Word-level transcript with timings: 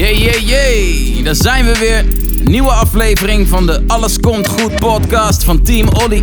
Jee, 0.00 0.18
jee, 0.18 0.44
jee. 0.44 1.22
Daar 1.22 1.34
zijn 1.34 1.64
we 1.64 1.78
weer. 1.78 2.04
Nieuwe 2.42 2.70
aflevering 2.70 3.48
van 3.48 3.66
de 3.66 3.84
Alles 3.86 4.20
Komt 4.20 4.48
Goed 4.48 4.74
podcast 4.74 5.44
van 5.44 5.62
Team 5.62 5.88
Olly. 5.88 6.22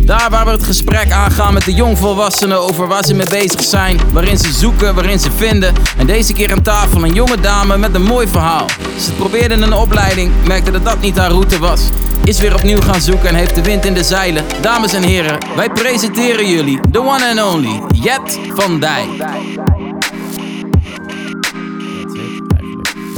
Daar 0.00 0.30
waar 0.30 0.44
we 0.44 0.50
het 0.50 0.62
gesprek 0.62 1.10
aangaan 1.10 1.54
met 1.54 1.64
de 1.64 1.72
jongvolwassenen 1.72 2.60
over 2.60 2.86
waar 2.86 3.04
ze 3.04 3.14
mee 3.14 3.28
bezig 3.28 3.62
zijn, 3.62 4.00
waarin 4.12 4.38
ze 4.38 4.52
zoeken, 4.52 4.94
waarin 4.94 5.18
ze 5.18 5.30
vinden. 5.36 5.74
En 5.96 6.06
deze 6.06 6.32
keer 6.32 6.52
aan 6.52 6.62
tafel 6.62 7.04
een 7.04 7.14
jonge 7.14 7.40
dame 7.40 7.78
met 7.78 7.94
een 7.94 8.02
mooi 8.02 8.28
verhaal. 8.28 8.66
Ze 9.00 9.12
probeerde 9.12 9.54
een 9.54 9.74
opleiding, 9.74 10.32
merkte 10.46 10.70
dat 10.70 10.84
dat 10.84 11.00
niet 11.00 11.18
haar 11.18 11.30
route 11.30 11.58
was. 11.58 11.80
Is 12.24 12.38
weer 12.38 12.54
opnieuw 12.54 12.80
gaan 12.80 13.00
zoeken 13.00 13.28
en 13.28 13.34
heeft 13.34 13.54
de 13.54 13.62
wind 13.62 13.84
in 13.84 13.94
de 13.94 14.04
zeilen. 14.04 14.44
Dames 14.60 14.92
en 14.92 15.02
heren, 15.02 15.38
wij 15.56 15.70
presenteren 15.70 16.48
jullie 16.48 16.80
the 16.92 17.00
one 17.00 17.40
and 17.40 17.54
only 17.54 17.80
Jet 18.02 18.38
van 18.54 18.80
Dijk. 18.80 19.08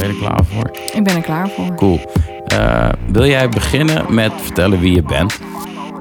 Ben 0.00 0.08
je 0.08 0.14
er 0.14 0.20
klaar 0.20 0.44
voor? 0.44 0.70
Ik 0.94 1.04
ben 1.04 1.16
er 1.16 1.22
klaar 1.22 1.48
voor. 1.48 1.74
Cool. 1.74 2.00
Uh, 2.52 2.88
wil 3.12 3.26
jij 3.26 3.48
beginnen 3.48 4.14
met 4.14 4.32
vertellen 4.36 4.80
wie 4.80 4.94
je 4.94 5.02
bent? 5.02 5.38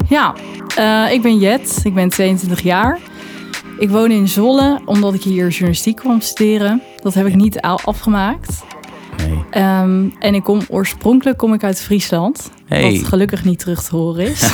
Ja, 0.08 0.36
uh, 0.80 1.12
ik 1.12 1.22
ben 1.22 1.38
Jet. 1.38 1.80
Ik 1.84 1.94
ben 1.94 2.10
22 2.10 2.62
jaar. 2.62 3.00
Ik 3.80 3.90
woon 3.90 4.12
in 4.12 4.28
Zwolle 4.28 4.80
omdat 4.86 5.14
ik 5.14 5.24
hier 5.24 5.48
journalistiek 5.48 5.96
kwam 5.96 6.22
studeren. 6.22 6.82
Dat 7.02 7.14
heb 7.14 7.26
ik 7.26 7.36
niet 7.36 7.62
afgemaakt. 7.62 8.64
Nee. 9.18 9.64
Um, 9.64 10.14
en 10.20 10.36
ik 10.36 10.44
kom 10.44 10.62
oorspronkelijk 10.68 11.38
kom 11.38 11.54
ik 11.54 11.64
uit 11.64 11.82
Friesland. 11.82 12.52
Hey. 12.66 12.82
Wat 12.82 13.08
gelukkig 13.08 13.44
niet 13.44 13.60
terug 13.60 13.84
te 13.84 13.96
horen 13.96 14.26
is. 14.26 14.50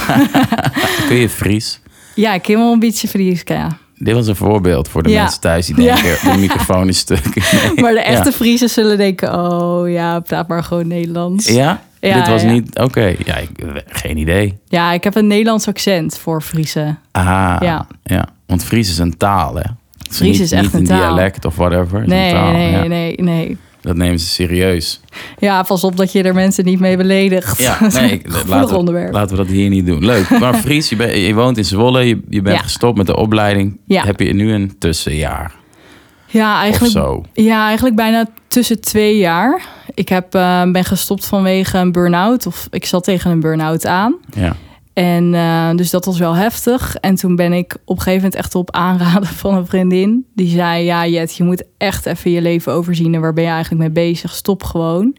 Kun 1.07 1.15
je 1.15 1.29
Fries? 1.29 1.81
Ja, 2.15 2.33
ik 2.33 2.41
ken 2.41 2.57
wel 2.57 2.71
een 2.71 2.79
beetje 2.79 3.07
Fries, 3.07 3.41
ja. 3.45 3.77
Dit 3.97 4.13
was 4.13 4.27
een 4.27 4.35
voorbeeld 4.35 4.87
voor 4.87 5.03
de 5.03 5.09
Ja. 5.09 5.21
mensen 5.21 5.41
thuis 5.41 5.65
die 5.65 5.75
denken, 5.75 6.09
Ja. 6.23 6.31
de 6.33 6.37
microfoon 6.39 6.87
is 6.87 6.97
stuk. 6.97 7.51
Nee. 7.51 7.73
Maar 7.81 7.91
de 7.93 7.99
echte 8.01 8.29
Ja. 8.29 8.35
Friesen 8.35 8.69
zullen 8.69 8.97
denken, 8.97 9.33
oh 9.51 9.89
ja, 9.89 10.19
praat 10.19 10.47
maar 10.47 10.63
gewoon 10.63 10.87
Nederlands. 10.87 11.47
Ja? 11.49 11.81
Dit 11.99 12.27
was 12.27 12.43
niet... 12.43 12.79
Oké, 12.79 13.15
ja, 13.25 13.35
ik, 13.35 13.49
geen 13.87 14.17
idee. 14.17 14.57
Ja, 14.67 14.91
ik 14.93 15.03
heb 15.03 15.15
een 15.15 15.27
Nederlands 15.27 15.67
accent 15.67 16.17
voor 16.17 16.41
Friese. 16.41 16.95
Ah, 17.11 17.55
ja. 17.59 17.87
Ja. 18.03 18.27
Want 18.45 18.63
Fries 18.63 18.89
is 18.89 18.97
een 18.97 19.17
taal, 19.17 19.55
hè? 19.55 19.61
Fries 20.09 20.19
niet, 20.31 20.39
is 20.39 20.51
echt 20.51 20.63
niet 20.63 20.73
een 20.73 20.79
een 20.79 20.85
taal. 20.85 20.99
dialect 20.99 21.45
of 21.45 21.55
whatever. 21.55 22.07
Nee, 22.07 22.31
taal, 22.31 22.51
nee, 22.51 22.71
ja. 22.71 22.83
nee, 22.83 23.15
nee. 23.21 23.57
Dat 23.85 23.95
nemen 23.95 24.19
ze 24.19 24.25
serieus. 24.25 24.99
Ja, 25.37 25.63
pas 25.63 25.83
op 25.83 25.97
dat 25.97 26.11
je 26.11 26.23
er 26.23 26.33
mensen 26.33 26.65
niet 26.65 26.79
mee 26.79 26.97
beledigt. 26.97 27.57
Ja, 27.57 27.77
nee, 27.93 28.21
laten, 28.47 28.69
we, 28.69 28.77
onderwerp. 28.77 29.13
laten 29.13 29.37
we 29.37 29.43
dat 29.43 29.51
hier 29.51 29.69
niet 29.69 29.85
doen. 29.85 30.05
Leuk. 30.05 30.29
Maar 30.39 30.55
Fries, 30.65 30.89
je, 30.89 31.25
je 31.25 31.33
woont 31.33 31.57
in 31.57 31.65
Zwolle, 31.65 32.03
je, 32.07 32.19
je 32.29 32.41
bent 32.41 32.55
Ja. 32.55 32.61
gestopt 32.61 32.97
met 32.97 33.05
de 33.07 33.15
opleiding. 33.15 33.79
Ja. 33.87 34.03
Heb 34.05 34.19
je 34.19 34.33
nu 34.33 34.51
een 34.53 34.75
tussenjaar 34.79 35.53
Ja, 36.27 36.59
eigenlijk, 36.61 37.25
ja, 37.33 37.65
eigenlijk 37.65 37.95
bijna 37.95 38.25
tussen 38.47 38.81
twee 38.81 39.17
jaar. 39.17 39.61
Ik 39.93 40.09
heb, 40.09 40.35
eh, 40.35 40.71
ben 40.71 40.83
gestopt 40.85 41.25
vanwege 41.25 41.77
een 41.77 41.91
burn-out. 41.91 42.45
Of 42.47 42.67
ik 42.71 42.85
zat 42.85 43.03
tegen 43.03 43.31
een 43.31 43.39
burn-out 43.39 43.85
aan. 43.85 44.15
Ja. 44.35 44.55
En 44.95 45.33
eh, 45.33 45.69
dus 45.75 45.89
dat 45.89 46.05
was 46.05 46.19
wel 46.19 46.33
heftig. 46.35 46.95
En 46.95 47.15
toen 47.15 47.35
ben 47.35 47.53
ik 47.53 47.73
op 47.85 47.95
een 47.97 48.03
gegeven 48.03 48.15
moment 48.23 48.35
echt 48.35 48.55
op 48.55 48.71
aanraden 48.71 49.27
van 49.43 49.53
een 49.55 49.65
vriendin. 49.65 50.25
Die 50.35 50.47
zei, 50.49 50.83
ja 50.83 51.07
Jet, 51.07 51.35
je 51.35 51.43
moet 51.43 51.63
echt 51.77 52.05
even 52.05 52.31
je 52.31 52.41
leven 52.41 52.73
overzien. 52.73 53.13
En 53.13 53.21
waar 53.21 53.33
ben 53.33 53.43
je 53.43 53.49
eigenlijk 53.49 53.81
mee 53.81 54.05
bezig? 54.09 54.31
Stop 54.33 54.63
gewoon. 54.63 55.15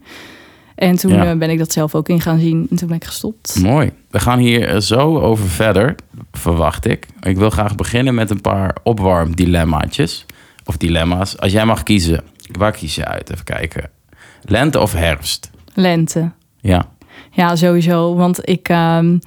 En 0.74 0.96
toen 0.96 1.12
Ja. 1.12 1.30
eh, 1.30 1.38
ben 1.38 1.50
ik 1.50 1.58
dat 1.58 1.72
zelf 1.72 1.94
ook 1.94 2.08
in 2.08 2.20
gaan 2.20 2.38
zien. 2.38 2.66
En 2.70 2.76
toen 2.76 2.88
ben 2.88 2.96
ik 2.96 3.04
gestopt. 3.04 3.58
Mooi. 3.62 3.92
We 4.10 4.20
gaan 4.20 4.38
hier 4.38 4.68
eh, 4.68 4.80
zo 4.80 5.18
over 5.18 5.48
verder, 5.48 5.94
verwacht 6.32 6.86
ik. 6.86 7.06
Ik 7.20 7.36
wil 7.36 7.50
graag 7.50 7.74
beginnen 7.74 8.14
met 8.14 8.30
een 8.30 8.40
paar 8.40 8.76
opwarmdilemmaatjes. 8.82 10.26
Of 10.64 10.76
dilemma's. 10.76 11.38
Als 11.38 11.52
jij 11.52 11.64
mag 11.64 11.82
kiezen, 11.82 12.22
waar 12.58 12.72
kies 12.72 12.94
je 12.94 13.04
uit? 13.04 13.30
Even 13.32 13.44
kijken. 13.44 13.90
Lente 14.42 14.80
of 14.80 14.92
herfst? 14.92 15.50
Lente. 15.74 16.30
Ja. 16.60 16.88
Ja, 17.30 17.56
sowieso. 17.56 18.14
Want 18.14 18.48
ik 18.48 18.68
ehm, 18.68 19.18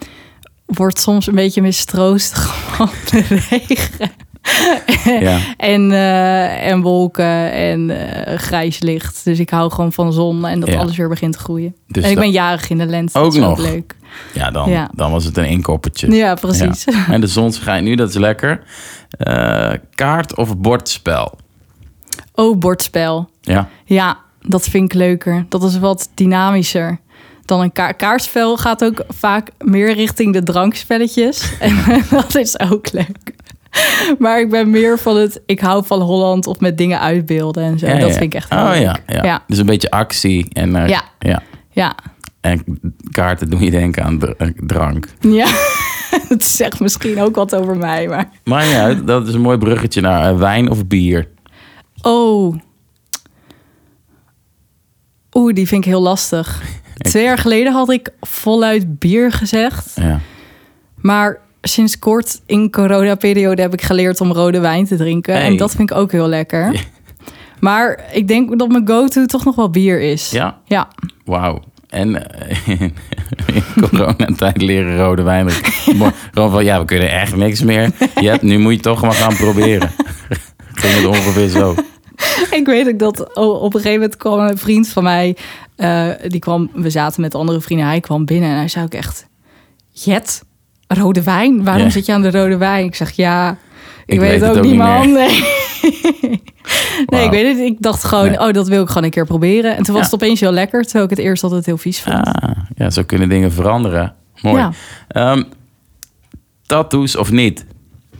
word 0.69 0.99
soms 0.99 1.27
een 1.27 1.35
beetje 1.35 1.61
mistroostig 1.61 2.55
van 2.75 2.89
de 3.11 3.19
regen. 3.49 4.11
Ja. 5.19 5.39
En, 5.57 5.91
eh, 5.91 6.67
en 6.67 6.81
wolken 6.81 7.52
en 7.52 7.89
eh, 7.89 8.37
grijs 8.37 8.79
licht. 8.79 9.21
Dus 9.23 9.39
ik 9.39 9.49
hou 9.49 9.71
gewoon 9.71 9.93
van 9.93 10.13
zon 10.13 10.45
en 10.45 10.59
dat 10.59 10.69
Ja. 10.69 10.79
alles 10.79 10.97
weer 10.97 11.09
begint 11.09 11.33
te 11.33 11.39
groeien. 11.39 11.75
Dus 11.87 12.03
en 12.03 12.09
ik 12.09 12.15
ben 12.15 12.31
jarig 12.31 12.69
in 12.69 12.77
de 12.77 12.85
lente. 12.85 13.17
Ook 13.19 13.23
dat 13.23 13.33
is 13.33 13.39
nog? 13.39 13.59
leuk. 13.59 13.95
Ja, 14.33 14.52
dan, 14.52 14.69
Ja. 14.69 14.89
dan 14.95 15.11
was 15.11 15.23
het 15.25 15.37
een 15.37 15.47
inkoppertje. 15.47 16.11
Ja, 16.11 16.33
precies. 16.33 16.85
En 17.09 17.21
de 17.21 17.27
zon 17.27 17.52
schijnt 17.52 17.83
nu, 17.85 17.95
dat 17.95 18.09
is 18.09 18.15
lekker. 18.15 18.63
Eh, 19.09 19.71
kaart 19.95 20.35
of 20.35 20.58
bordspel? 20.58 21.37
Oh, 22.35 22.58
bordspel. 22.58 23.29
Ja. 23.41 23.69
Ja, 23.85 24.17
dat 24.41 24.63
vind 24.69 24.83
ik 24.85 24.93
leuker. 24.93 25.45
Dat 25.49 25.63
is 25.63 25.79
wat 25.79 26.09
dynamischer. 26.15 26.99
Dan 27.49 27.61
een 27.61 27.71
ka 27.71 27.93
gaat 28.55 28.83
ook 28.83 29.04
vaak 29.08 29.49
meer 29.58 29.93
richting 29.93 30.33
de 30.33 30.43
drankspelletjes. 30.43 31.52
En 31.60 32.04
dat 32.10 32.36
is 32.36 32.60
ook 32.60 32.92
leuk. 32.92 33.33
Maar 34.20 34.39
ik 34.39 34.49
ben 34.49 34.70
meer 34.70 34.99
van 34.99 35.17
het... 35.17 35.42
Ik 35.45 35.59
hou 35.59 35.86
van 35.86 36.02
Holland 36.02 36.48
of 36.48 36.59
met 36.59 36.77
dingen 36.77 36.99
uitbeelden 36.99 37.64
en 37.64 37.80
zo. 37.80 37.88
Ja, 37.88 37.93
dat 37.93 38.08
ja. 38.08 38.17
vind 38.17 38.23
ik 38.23 38.33
echt 38.33 38.52
oh, 38.52 38.70
leuk. 38.71 38.82
ja, 38.82 38.98
ja. 39.08 39.23
ja. 39.23 39.43
Dus 39.48 39.58
een 39.58 39.65
beetje 39.65 39.92
actie. 39.92 40.48
En, 40.54 40.76
eh, 40.76 40.88
Ja. 40.88 41.04
ja. 41.20 41.43
Ja. 41.70 41.95
En 42.42 42.64
kaarten 43.11 43.49
doen 43.49 43.61
je 43.61 43.71
denken 43.71 44.04
aan 44.04 44.21
eh, 44.21 44.48
drank. 44.55 45.08
Ja. 45.20 45.48
Het 46.30 46.45
zegt 46.45 46.80
misschien 46.80 47.21
ook 47.21 47.36
wat 47.36 47.55
over 47.55 47.77
mij, 47.77 48.08
maar... 48.08 48.30
Maar 48.43 48.76
uit, 48.76 49.08
dat 49.08 49.27
is 49.27 49.33
een 49.33 49.42
mooi 49.42 49.58
bruggetje 49.58 50.02
naar 50.02 50.30
eh, 50.30 50.38
wijn 50.38 50.70
of 50.70 50.88
bier. 50.88 51.27
Oh. 52.02 52.55
Oeh, 55.33 55.54
die 55.54 55.67
vind 55.67 55.86
ik 55.86 55.89
heel 55.89 56.02
lastig. 56.02 56.61
Twee 57.02 57.23
jaar 57.23 57.37
geleden 57.37 57.73
had 57.73 57.92
ik 57.92 58.10
voluit 58.21 58.99
bier 58.99 59.32
gezegd. 59.32 59.92
Ja. 59.95 60.20
Maar 60.95 61.39
sinds 61.61 61.99
kort 61.99 62.42
in 62.45 62.71
coronaperiode 62.71 63.61
heb 63.61 63.73
ik 63.73 63.82
geleerd 63.82 64.21
om 64.21 64.32
rode 64.32 64.60
wijn 64.60 64.86
te 64.86 64.95
drinken. 64.95 65.33
Hey. 65.33 65.45
En 65.45 65.58
dat 65.58 65.76
vind 65.76 65.92
ik 65.92 65.98
ook 65.98 66.11
heel 66.11 66.27
lekker. 66.27 66.73
Ja. 66.73 66.80
Maar 67.59 68.04
ik 68.11 68.27
denk 68.27 68.59
dat 68.59 68.70
mijn 68.70 68.88
go-to 68.88 69.26
toch 69.26 69.45
nog 69.45 69.55
wel 69.55 69.70
bier 69.70 70.02
is. 70.02 70.30
Ja? 70.30 70.58
Ja. 70.65 70.88
Wauw. 71.26 71.61
En 71.89 72.32
eh, 72.39 72.80
in, 72.82 72.93
coronatijd 73.89 74.61
leren 74.61 74.98
rode 74.98 75.21
wijn 75.21 75.49
Gewoon 75.49 76.52
van, 76.52 76.64
ja, 76.64 76.80
we 76.80 76.86
kunnen 76.86 77.11
echt 77.11 77.36
niks 77.36 77.64
meer. 77.64 77.92
Ja, 78.21 78.38
nu 78.42 78.58
moet 78.58 78.73
je 78.73 78.80
toch 78.80 79.02
maar 79.02 79.14
gaan 79.14 79.36
proberen. 79.36 79.92
Ging 80.73 80.93
het 80.93 81.05
ongeveer 81.05 81.48
zo. 81.48 81.76
Ik 82.52 82.65
weet 82.65 82.88
ook 82.88 82.99
dat 82.99 83.33
op 83.36 83.64
een 83.64 83.82
gegeven 83.82 83.92
moment 83.92 84.17
kwam 84.17 84.39
een 84.39 84.58
vriend 84.58 84.88
van 84.88 85.04
mij. 85.04 85.38
Eh, 85.79 86.07
die 86.27 86.39
kwam, 86.39 86.69
we 86.73 86.89
zaten 86.89 87.21
met 87.21 87.35
andere 87.35 87.61
vrienden. 87.61 87.87
Hij 87.87 87.99
kwam 87.99 88.25
binnen 88.25 88.49
en 88.49 88.55
hij 88.55 88.67
zei 88.67 88.85
ook 88.85 88.93
echt... 88.93 89.27
Jet, 89.91 90.43
rode 90.87 91.23
wijn? 91.23 91.63
Waarom 91.63 91.83
Ja. 91.83 91.89
zit 91.89 92.05
je 92.05 92.13
aan 92.13 92.21
de 92.21 92.31
rode 92.31 92.57
wijn? 92.57 92.85
Ik 92.85 92.95
zeg 92.95 93.11
ja... 93.11 93.57
Ik, 94.05 94.19
weet, 94.19 94.41
het 94.41 94.49
ook, 94.49 94.55
niet, 94.63 94.71
niet 94.71 94.81
man. 94.81 95.11
Nee, 95.11 95.41
ik 97.25 97.31
weet 97.31 97.47
het. 97.47 97.57
Ik 97.65 97.75
dacht 97.81 98.03
gewoon, 98.03 98.25
Nee. 98.27 98.39
oh, 98.39 98.51
dat 98.53 98.67
wil 98.67 98.81
ik 98.81 98.87
gewoon 98.87 99.03
een 99.03 99.09
keer 99.09 99.25
proberen. 99.25 99.75
En 99.77 99.83
toen 99.83 99.93
was 99.95 100.03
Ja. 100.03 100.09
het 100.11 100.21
opeens 100.23 100.39
heel 100.39 100.51
lekker. 100.51 100.83
Terwijl 100.83 101.03
ik 101.03 101.09
het 101.09 101.19
eerst 101.19 101.43
altijd 101.43 101.65
heel 101.65 101.77
vies 101.77 102.01
vond. 102.01 102.25
Ah, 102.25 102.51
ja, 102.75 102.89
zo 102.89 103.03
kunnen 103.03 103.29
dingen 103.29 103.51
veranderen. 103.51 104.13
Mooi. 104.41 104.57
Ja. 104.57 104.71
Ehm, 105.07 105.43
tattoos 106.65 107.15
of 107.15 107.31
niet? 107.31 107.65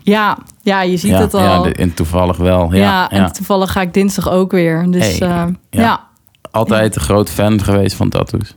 Ja, 0.03 0.37
ja, 0.61 0.81
je 0.81 0.97
ziet 0.97 1.11
ja, 1.11 1.19
het 1.19 1.33
al. 1.33 1.65
Ja, 1.67 1.71
en 1.73 1.93
toevallig 1.93 2.37
wel. 2.37 2.73
Ja, 2.73 3.09
en 3.09 3.21
ja. 3.21 3.29
toevallig 3.29 3.71
ga 3.71 3.81
ik 3.81 3.93
dinsdag 3.93 4.29
ook 4.29 4.51
weer. 4.51 4.85
Dus 4.91 5.17
Hey, 5.17 5.27
eh, 5.29 5.45
ja. 5.69 6.07
Altijd 6.51 6.95
een 6.95 7.01
groot 7.01 7.29
fan 7.29 7.63
geweest 7.63 7.95
van 7.95 8.09
tattoos. 8.09 8.55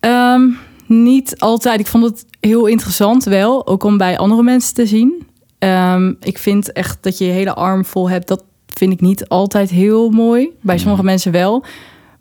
Ehm, 0.00 0.42
niet 0.86 1.38
altijd. 1.38 1.80
Ik 1.80 1.86
vond 1.86 2.04
het 2.04 2.26
heel 2.40 2.66
interessant 2.66 3.24
wel. 3.24 3.66
Ook 3.66 3.82
om 3.82 3.96
bij 3.96 4.18
andere 4.18 4.42
mensen 4.42 4.74
te 4.74 4.86
zien. 4.86 5.26
Ehm, 5.58 6.12
ik 6.20 6.38
vind 6.38 6.72
echt 6.72 6.98
dat 7.00 7.18
je 7.18 7.24
je 7.24 7.30
hele 7.30 7.54
arm 7.54 7.84
vol 7.84 8.10
hebt. 8.10 8.28
Dat 8.28 8.44
vind 8.66 8.92
ik 8.92 9.00
niet 9.00 9.28
altijd 9.28 9.70
heel 9.70 10.10
mooi. 10.10 10.50
Bij 10.60 10.78
sommige 10.78 11.04
mensen 11.04 11.32
wel. 11.32 11.64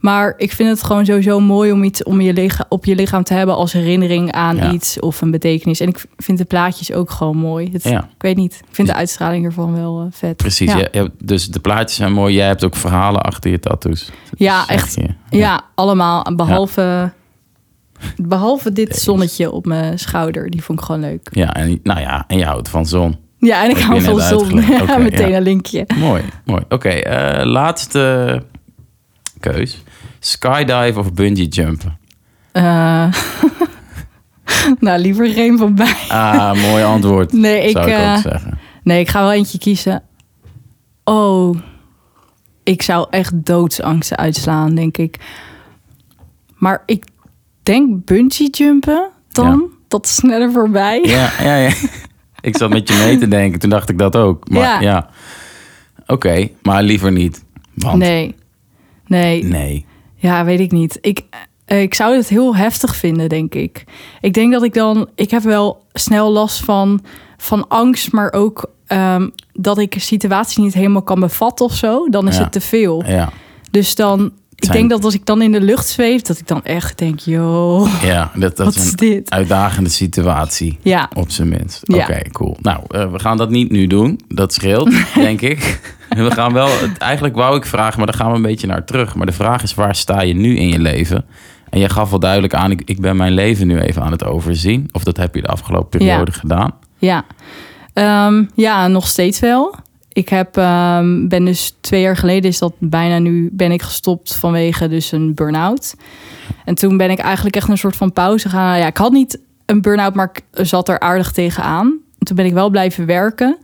Maar 0.04 0.34
ik 0.38 0.52
vind 0.52 0.70
het 0.70 0.84
gewoon 0.84 1.06
sowieso 1.06 1.40
mooi 1.40 1.72
om 1.72 1.84
iets 1.84 2.04
om 2.04 2.22
je 2.22 2.50
op 2.70 2.86
je 2.86 2.96
lichaam 2.96 3.24
te 3.24 3.34
hebben 3.34 3.56
als 3.56 3.74
herinnering 3.74 4.32
aan 4.32 4.56
Ja. 4.56 4.72
iets 4.72 5.00
of 5.00 5.22
een 5.22 5.32
betekenis. 5.32 5.80
En 5.80 5.88
ik 5.88 6.06
vind 6.18 6.38
de 6.38 6.46
plaatjes 6.46 6.94
ook 6.94 7.12
gewoon 7.12 7.38
mooi. 7.38 7.70
Het, 7.72 7.84
Ja. 7.84 8.00
Ik 8.00 8.22
weet 8.22 8.36
niet. 8.36 8.54
Ik 8.70 8.76
vind 8.76 8.88
de 8.88 8.94
uitstraling 8.94 9.46
ervan 9.46 9.74
wel 9.76 10.00
eh, 10.02 10.06
vet. 10.12 10.38
Precies. 10.38 10.74
Ja, 10.92 11.08
dus 11.24 11.48
de 11.48 11.60
plaatjes 11.60 11.96
zijn 11.98 12.14
mooi. 12.14 12.36
Jij 12.36 12.48
hebt 12.48 12.64
ook 12.64 12.76
verhalen 12.76 13.22
achter 13.22 13.52
je 13.52 13.60
tattoos. 13.60 14.12
Ja, 14.38 14.68
echt. 14.68 14.98
Ja, 15.30 15.62
allemaal. 15.76 16.26
Behalve, 16.36 17.12
behalve 18.16 18.72
dit 18.72 18.96
zonnetje 18.96 19.52
op 19.52 19.66
mijn 19.66 20.00
schouder. 20.00 20.50
Die 20.50 20.64
vond 20.64 20.80
ik 20.80 20.86
gewoon 20.86 21.02
leuk. 21.02 21.28
Ja, 21.32 21.54
en, 21.54 21.80
nou 21.84 22.00
ja, 22.00 22.24
en 22.28 22.38
je 22.38 22.46
houdt 22.46 22.70
van 22.70 22.86
zon. 22.86 23.16
Ja, 23.40 23.64
en 23.64 23.70
ik 23.70 23.78
hou 23.78 24.02
van 24.02 24.22
zon. 24.22 24.58
Oké, 24.82 24.98
meteen 24.98 25.34
een 25.34 25.42
linkje. 25.42 25.86
Mooi, 25.98 26.24
mooi. 26.46 26.64
Oké, 26.70 26.90
eh, 26.90 27.46
laatste 27.46 28.44
keus. 29.52 29.84
Skydive 30.20 31.00
of 31.00 31.14
bungee 31.14 31.48
jumpen? 31.48 31.98
Eh, 32.52 32.64
nou, 34.80 35.00
liever 35.00 35.28
geen 35.30 35.58
van 35.58 35.76
beide. 35.76 35.96
Ah, 36.10 36.54
mooi 36.62 36.84
antwoord. 36.84 37.32
Nee, 37.46 37.64
ik, 37.68 37.72
zou 37.72 37.88
ik 37.88 37.94
eh, 37.98 38.12
ook 38.12 38.18
zeggen. 38.22 38.60
Nee, 38.84 39.00
ik 39.00 39.10
ga 39.10 39.22
wel 39.22 39.32
eentje 39.32 39.58
kiezen. 39.58 40.04
Oh. 41.04 41.58
ik 42.64 42.82
zou 42.82 43.08
echt 43.10 43.46
doodsangsten 43.46 44.18
uitslaan, 44.18 44.76
denk 44.76 44.98
ik. 44.98 45.20
Maar 46.56 46.84
ik 46.86 47.06
denk 47.64 48.06
bungee 48.06 48.50
jumpen 48.50 49.10
dan, 49.32 49.60
Ja. 49.60 49.78
dat 49.88 50.06
is 50.06 50.16
sneller 50.16 50.52
voorbij. 50.52 51.02
Ja, 51.04 51.32
ja, 51.50 51.56
ja. 51.56 51.72
Ik 52.42 52.58
zat 52.58 52.70
met 52.70 52.88
je 52.88 52.96
mee 53.06 53.18
te 53.18 53.28
denken, 53.28 53.60
toen 53.60 53.70
dacht 53.70 53.90
ik 53.90 53.98
dat 53.98 54.16
ook. 54.16 54.50
Maar 54.50 54.62
ja, 54.62 54.82
Ja. 54.82 55.10
oké, 56.08 56.50
maar 56.62 56.84
liever 56.84 57.12
niet. 57.12 57.44
Want 57.74 57.98
Nee. 57.98 58.36
Nee. 59.08 59.44
nee. 59.44 59.86
Ja, 60.16 60.46
weet 60.46 60.60
ik 60.60 60.72
niet. 60.72 60.98
Ik, 61.02 61.22
eh, 61.66 61.82
ik 61.82 61.94
zou 61.94 62.16
het 62.16 62.28
heel 62.28 62.56
heftig 62.56 62.96
vinden, 62.96 63.30
denk 63.30 63.56
ik. 63.56 63.84
Ik 64.22 64.34
denk 64.34 64.52
dat 64.52 64.64
ik 64.64 64.74
dan... 64.74 65.10
Ik 65.16 65.32
heb 65.32 65.44
wel 65.44 65.86
snel 65.94 66.32
last 66.32 66.64
van, 66.64 67.04
van 67.38 67.68
angst, 67.68 68.12
maar 68.12 68.34
ook 68.34 68.72
ehm, 68.88 69.30
dat 69.54 69.78
ik 69.78 69.96
een 69.96 70.02
situatie 70.02 70.64
niet 70.64 70.74
helemaal 70.74 71.02
kan 71.02 71.20
bevatten 71.20 71.66
of 71.66 71.74
zo. 71.76 72.10
Dan 72.10 72.28
is 72.28 72.36
Ja. 72.38 72.44
het 72.44 72.52
te 72.52 72.62
veel. 72.62 73.04
Ja, 73.08 73.32
Dus 73.72 73.96
dan... 73.96 74.32
Ik 74.56 74.70
Zijn- 74.70 74.78
denk 74.78 74.90
dat 74.92 75.04
als 75.06 75.14
ik 75.14 75.26
dan 75.26 75.42
in 75.42 75.52
de 75.52 75.62
lucht 75.62 75.88
zweef, 75.88 76.22
dat 76.22 76.40
ik 76.40 76.48
dan 76.48 76.64
echt 76.64 76.98
denk, 76.98 77.20
joh, 77.20 77.90
ja 78.04 78.32
dat, 78.36 78.58
dat 78.58 78.76
is 78.76 78.86
een 78.92 78.96
dit? 78.96 79.30
uitdagende 79.30 79.90
situatie. 79.90 80.78
Ja, 80.82 81.10
Op 81.14 81.32
zijn 81.32 81.50
minst. 81.50 81.80
Ja. 81.84 81.98
Oké, 82.04 82.30
cool. 82.32 82.58
Nou, 82.62 82.80
eh, 82.88 83.12
we 83.12 83.20
gaan 83.20 83.38
dat 83.38 83.50
niet 83.50 83.72
nu 83.72 83.88
doen. 83.88 84.20
Dat 84.28 84.54
scheelt, 84.54 84.92
denk 85.16 85.42
ik. 85.42 85.80
We 86.28 86.32
gaan 86.32 86.54
wel... 86.54 86.70
Eigenlijk 86.98 87.36
wou 87.36 87.56
ik 87.56 87.66
vragen, 87.66 87.98
maar 87.98 88.08
daar 88.08 88.16
gaan 88.16 88.30
we 88.30 88.36
een 88.36 88.42
beetje 88.42 88.68
naar 88.68 88.86
terug. 88.86 89.16
Maar 89.16 89.26
de 89.26 89.32
vraag 89.32 89.64
is, 89.64 89.74
waar 89.74 89.96
sta 89.96 90.22
je 90.22 90.34
nu 90.34 90.56
in 90.56 90.70
je 90.70 90.80
leven? 90.80 91.26
En 91.70 91.80
je 91.80 91.90
gaf 91.90 92.10
wel 92.10 92.20
duidelijk 92.20 92.54
aan, 92.54 92.72
ik, 92.72 92.82
ik 92.86 93.02
ben 93.02 93.16
mijn 93.16 93.32
leven 93.32 93.68
nu 93.68 93.80
even 93.80 94.02
aan 94.02 94.12
het 94.12 94.26
overzien. 94.26 94.90
Of 94.92 95.04
dat 95.04 95.18
heb 95.18 95.36
je 95.36 95.42
de 95.42 95.48
afgelopen 95.48 96.00
periode 96.00 96.32
gedaan. 96.32 96.74
ja. 96.98 97.26
Ehm, 97.94 98.44
ja, 98.56 98.88
nog 98.88 99.08
steeds 99.08 99.40
wel. 99.40 99.76
Ik 100.14 100.30
heb, 100.30 100.58
ehm, 100.58 101.28
ben 101.28 101.46
dus 101.46 101.76
twee 101.82 102.02
jaar 102.02 102.18
geleden, 102.18 102.50
is 102.50 102.60
dat 102.60 102.74
bijna 102.78 103.20
nu, 103.20 103.50
ben 103.52 103.72
ik 103.72 103.82
gestopt 103.82 104.36
vanwege 104.36 104.88
dus 104.88 105.12
een 105.12 105.34
burn-out. 105.34 105.96
En 106.66 106.76
toen 106.76 106.98
ben 106.98 107.10
ik 107.10 107.20
eigenlijk 107.20 107.56
echt 107.56 107.70
een 107.70 107.78
soort 107.78 107.96
van 107.96 108.14
pauze 108.14 108.50
gaan. 108.50 108.78
Ja, 108.78 108.86
ik 108.86 108.98
had 108.98 109.12
niet 109.12 109.40
een 109.66 109.82
burn-out, 109.82 110.14
maar 110.14 110.32
ik 110.34 110.66
zat 110.66 110.90
er 110.90 111.00
aardig 111.00 111.32
tegenaan. 111.32 111.88
En 112.20 112.26
toen 112.26 112.36
ben 112.36 112.46
ik 112.46 112.54
wel 112.54 112.70
blijven 112.70 113.06
werken. 113.06 113.58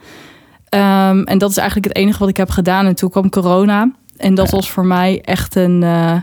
Ehm, 0.70 1.22
en 1.24 1.38
dat 1.38 1.50
is 1.50 1.58
eigenlijk 1.58 1.88
het 1.88 1.98
enige 1.98 2.20
wat 2.20 2.30
ik 2.30 2.38
heb 2.38 2.50
gedaan. 2.50 2.86
En 2.86 2.96
toen 2.96 3.10
kwam 3.10 3.30
corona. 3.30 3.92
En 4.18 4.34
dat 4.36 4.50
Ja. 4.50 4.56
was 4.56 4.70
voor 4.72 4.86
mij 4.86 5.22
echt 5.22 5.56
een, 5.56 5.84
eh, 5.84 6.16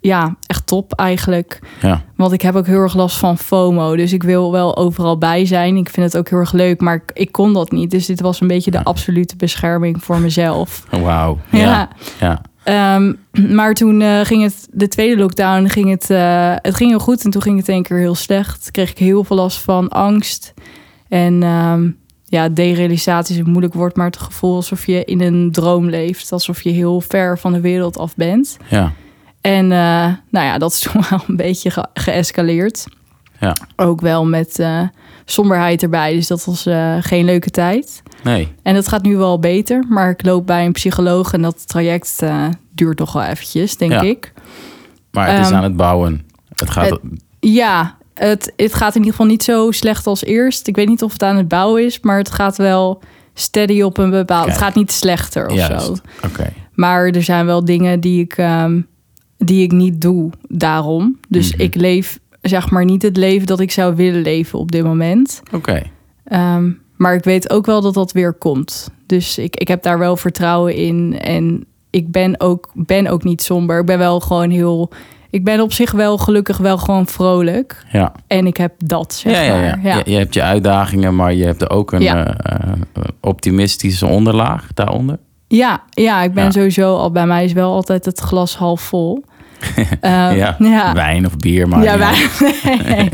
ja, 0.00 0.36
echt 0.46 0.66
top 0.66 0.92
eigenlijk. 0.92 1.58
Ja, 1.80 2.02
Want 2.16 2.32
ik 2.32 2.40
heb 2.42 2.54
ook 2.54 2.66
heel 2.66 2.80
erg 2.80 2.94
last 2.94 3.16
van 3.16 3.38
FOMO. 3.38 3.96
Dus 3.96 4.12
ik 4.12 4.22
wil 4.22 4.52
wel 4.52 4.76
overal 4.76 5.18
bij 5.18 5.46
zijn. 5.46 5.76
Ik 5.76 5.88
vind 5.88 6.06
het 6.06 6.16
ook 6.16 6.28
heel 6.28 6.38
erg 6.38 6.52
leuk, 6.52 6.80
maar 6.80 6.94
ik, 6.94 7.10
ik 7.12 7.32
kon 7.32 7.52
dat 7.52 7.70
niet. 7.70 7.90
Dus 7.90 8.06
dit 8.06 8.20
was 8.20 8.40
een 8.40 8.46
beetje 8.46 8.70
de 8.70 8.84
absolute 8.84 9.36
bescherming 9.36 10.02
voor 10.04 10.18
mezelf. 10.18 10.84
wauw. 10.90 11.38
Ja. 11.50 11.60
Ja, 11.60 11.88
ja. 12.20 12.40
Ehm, 12.64 13.12
maar 13.56 13.74
toen 13.74 14.00
eh, 14.00 14.20
ging 14.20 14.42
het, 14.42 14.68
de 14.70 14.88
tweede 14.88 15.16
lockdown, 15.16 15.66
ging 15.68 15.90
het, 15.90 16.10
eh, 16.10 16.54
het 16.56 16.74
ging 16.74 16.90
heel 16.90 16.98
goed. 16.98 17.24
En 17.24 17.30
toen 17.30 17.42
ging 17.42 17.58
het 17.58 17.68
een 17.68 17.82
keer 17.82 17.98
heel 17.98 18.14
slecht. 18.14 18.70
Kreeg 18.70 18.90
ik 18.90 18.98
heel 18.98 19.24
veel 19.24 19.36
last 19.36 19.58
van 19.58 19.88
angst. 19.88 20.54
En 21.08 21.42
ehm, 21.42 21.90
ja, 22.34 22.48
derealisatie 22.48 23.34
is 23.34 23.40
een 23.40 23.50
moeilijk 23.50 23.74
woord, 23.74 23.96
maar 23.96 24.06
het 24.06 24.16
gevoel 24.16 24.54
alsof 24.54 24.86
je 24.86 25.04
in 25.04 25.20
een 25.20 25.52
droom 25.52 25.88
leeft. 25.90 26.32
Alsof 26.32 26.62
je 26.62 26.70
heel 26.70 27.00
ver 27.00 27.38
van 27.38 27.52
de 27.52 27.60
wereld 27.60 27.98
af 27.98 28.14
bent. 28.16 28.56
ja. 28.68 28.92
En 29.40 29.64
eh, 29.72 30.12
nou 30.30 30.46
ja, 30.46 30.58
dat 30.58 30.72
is 30.72 30.78
toen 30.92 31.02
wel 31.10 31.20
een 31.28 31.36
beetje 31.36 31.70
ge- 31.70 31.86
geëscaleerd. 31.94 32.84
Ja. 33.40 33.56
Ook 33.76 34.00
wel 34.00 34.26
met 34.26 34.58
eh, 34.58 34.80
somberheid 35.24 35.82
erbij. 35.82 36.14
Dus 36.14 36.26
dat 36.26 36.44
was 36.44 36.66
eh, 36.66 36.96
geen 37.00 37.24
leuke 37.24 37.50
tijd. 37.50 38.02
Nee, 38.22 38.52
En 38.62 38.74
dat 38.74 38.88
gaat 38.88 39.02
nu 39.02 39.16
wel 39.16 39.38
beter. 39.38 39.84
Maar 39.88 40.10
ik 40.10 40.24
loop 40.24 40.46
bij 40.46 40.64
een 40.66 40.72
psycholoog 40.72 41.32
en 41.32 41.42
dat 41.42 41.68
traject 41.68 42.22
duurt 42.74 42.96
toch 42.96 43.12
wel 43.12 43.22
eventjes, 43.22 43.76
denk 43.76 43.92
Ja. 43.92 44.00
ik. 44.00 44.32
maar 45.10 45.28
het 45.30 45.40
is 45.40 45.46
Ehm, 45.46 45.54
aan 45.56 45.62
het 45.62 45.76
bouwen. 45.76 46.26
Het 46.54 46.70
gaat... 46.70 46.90
het- 46.90 47.00
Ja, 47.40 47.96
het, 48.14 48.52
het 48.56 48.74
gaat 48.74 48.94
in 48.94 49.00
ieder 49.00 49.10
geval 49.14 49.26
niet 49.26 49.42
zo 49.42 49.70
slecht 49.70 50.06
als 50.06 50.24
eerst. 50.24 50.66
Ik 50.68 50.76
weet 50.76 50.88
niet 50.88 51.02
of 51.02 51.12
het 51.12 51.22
aan 51.22 51.36
het 51.36 51.48
bouwen 51.48 51.84
is, 51.84 52.00
maar 52.00 52.18
het 52.18 52.30
gaat 52.30 52.56
wel 52.56 53.02
steady 53.34 53.82
op 53.82 53.98
een 53.98 54.10
bepaald... 54.10 54.46
Het 54.48 54.58
gaat 54.58 54.74
niet 54.74 54.92
slechter 54.92 55.46
of 55.46 55.54
Juist. 55.56 55.86
zo. 55.86 55.94
Oké. 56.26 56.52
Maar 56.72 57.06
er 57.06 57.22
zijn 57.22 57.46
wel 57.46 57.64
dingen 57.64 58.00
die 58.00 58.20
ik, 58.22 58.32
ehm, 58.32 58.80
die 59.38 59.62
ik 59.62 59.72
niet 59.72 60.00
doe 60.00 60.30
daarom. 60.48 61.18
Dus 61.28 61.52
Mhm. 61.52 61.60
ik 61.62 61.74
leef 61.74 62.18
zeg 62.42 62.70
maar 62.70 62.84
niet 62.84 63.02
het 63.02 63.16
leven 63.16 63.46
dat 63.46 63.60
ik 63.60 63.70
zou 63.70 63.96
willen 63.96 64.22
leven 64.22 64.58
op 64.58 64.72
dit 64.72 64.84
moment. 64.84 65.42
Oké. 65.52 65.82
Ehm, 66.24 66.70
maar 66.96 67.14
ik 67.14 67.24
weet 67.24 67.50
ook 67.50 67.66
wel 67.66 67.80
dat 67.80 67.94
dat 67.94 68.12
weer 68.12 68.32
komt. 68.32 68.88
Dus 69.06 69.38
ik, 69.38 69.56
ik 69.56 69.68
heb 69.68 69.82
daar 69.82 69.98
wel 69.98 70.16
vertrouwen 70.16 70.74
in. 70.74 71.18
En 71.20 71.64
ik 71.90 72.10
ben 72.10 72.40
ook, 72.40 72.70
ben 72.74 73.06
ook 73.06 73.24
niet 73.24 73.42
somber. 73.42 73.80
Ik 73.80 73.86
ben 73.86 73.98
wel 73.98 74.20
gewoon 74.20 74.50
heel... 74.50 74.90
Ik 75.34 75.44
ben 75.44 75.60
op 75.60 75.72
zich 75.72 75.92
wel 75.92 76.18
gelukkig 76.18 76.56
wel 76.56 76.78
gewoon 76.78 77.06
vrolijk. 77.06 77.84
Ja. 77.92 78.12
En 78.26 78.46
ik 78.46 78.56
heb 78.56 78.72
dat, 78.78 79.14
zeg 79.14 79.32
ja, 79.32 79.40
ja, 79.40 79.52
maar. 79.54 79.62
ja. 79.62 79.78
Ja. 79.82 79.96
Je, 80.04 80.10
je 80.10 80.16
hebt 80.16 80.34
je 80.34 80.42
uitdagingen, 80.42 81.14
maar 81.16 81.34
je 81.34 81.44
hebt 81.44 81.62
er 81.62 81.70
ook 81.70 81.92
een 81.92 82.00
Ja. 82.02 82.26
eh, 82.36 82.72
eh, 82.72 83.02
optimistische 83.20 84.06
onderlaag 84.06 84.66
daaronder. 84.74 85.18
Ja, 85.48 85.82
ja, 85.90 86.22
ik 86.22 86.34
ben 86.34 86.44
Ja. 86.44 86.50
sowieso 86.50 86.96
al... 86.96 87.10
Bij 87.10 87.26
mij 87.26 87.44
is 87.44 87.52
wel 87.52 87.72
altijd 87.72 88.04
het 88.04 88.20
glas 88.20 88.56
half 88.56 88.80
vol. 88.80 89.24
Ehm, 90.00 90.36
ja. 90.36 90.56
ja. 90.58 90.92
Wijn 90.92 91.26
of 91.26 91.36
bier, 91.36 91.68
maar 91.68 91.82
ja, 91.82 91.98
wij, 91.98 92.26
nee. 92.96 93.08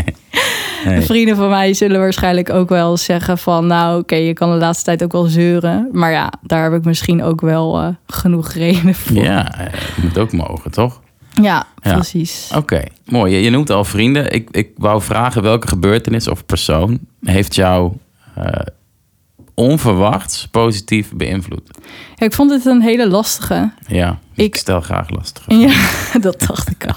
Nee. 0.84 1.00
Vrienden 1.00 1.36
van 1.36 1.48
mij 1.48 1.74
zullen 1.74 2.00
waarschijnlijk 2.00 2.50
ook 2.50 2.68
wel 2.68 2.96
zeggen 2.96 3.38
van... 3.38 3.66
nou, 3.66 4.00
oké, 4.00 4.14
je 4.14 4.32
kan 4.32 4.50
de 4.50 4.56
laatste 4.58 4.84
tijd 4.84 5.02
ook 5.02 5.12
wel 5.12 5.24
zeuren. 5.24 5.88
Maar 5.92 6.10
ja, 6.10 6.32
daar 6.42 6.62
heb 6.62 6.72
ik 6.72 6.84
misschien 6.84 7.22
ook 7.22 7.40
wel 7.40 7.80
eh, 7.80 7.86
genoeg 8.06 8.52
reden 8.52 8.94
voor. 8.94 9.22
Ja, 9.22 9.58
eh, 9.58 9.72
dat 9.72 10.02
moet 10.02 10.18
ook 10.18 10.32
mogen, 10.32 10.70
toch? 10.70 11.00
Ja, 11.42 11.66
Ja. 11.82 11.94
precies. 11.94 12.50
Oké, 12.56 12.82
mooi. 13.04 13.34
Je, 13.34 13.40
je 13.42 13.50
noemt 13.50 13.70
al 13.70 13.84
vrienden. 13.84 14.32
Ik, 14.32 14.48
ik 14.50 14.70
wou 14.76 15.02
vragen 15.02 15.42
welke 15.42 15.68
gebeurtenis 15.68 16.28
of 16.28 16.46
persoon 16.46 16.98
heeft 17.24 17.54
jou 17.54 17.92
eh, 18.34 18.44
onverwachts 19.54 20.48
positief 20.50 21.12
beïnvloed? 21.14 21.70
Ja, 22.16 22.26
ik 22.26 22.32
vond 22.32 22.50
het 22.50 22.64
een 22.66 22.82
hele 22.82 23.08
lastige. 23.08 23.72
Ja, 23.86 24.18
ik, 24.34 24.44
Ik- 24.44 24.56
stel 24.56 24.80
graag 24.80 25.10
lastige. 25.10 25.54
Ja, 25.54 25.74
dat 26.20 26.40
dacht 26.46 26.70
ik 26.70 26.86
al. 26.86 26.96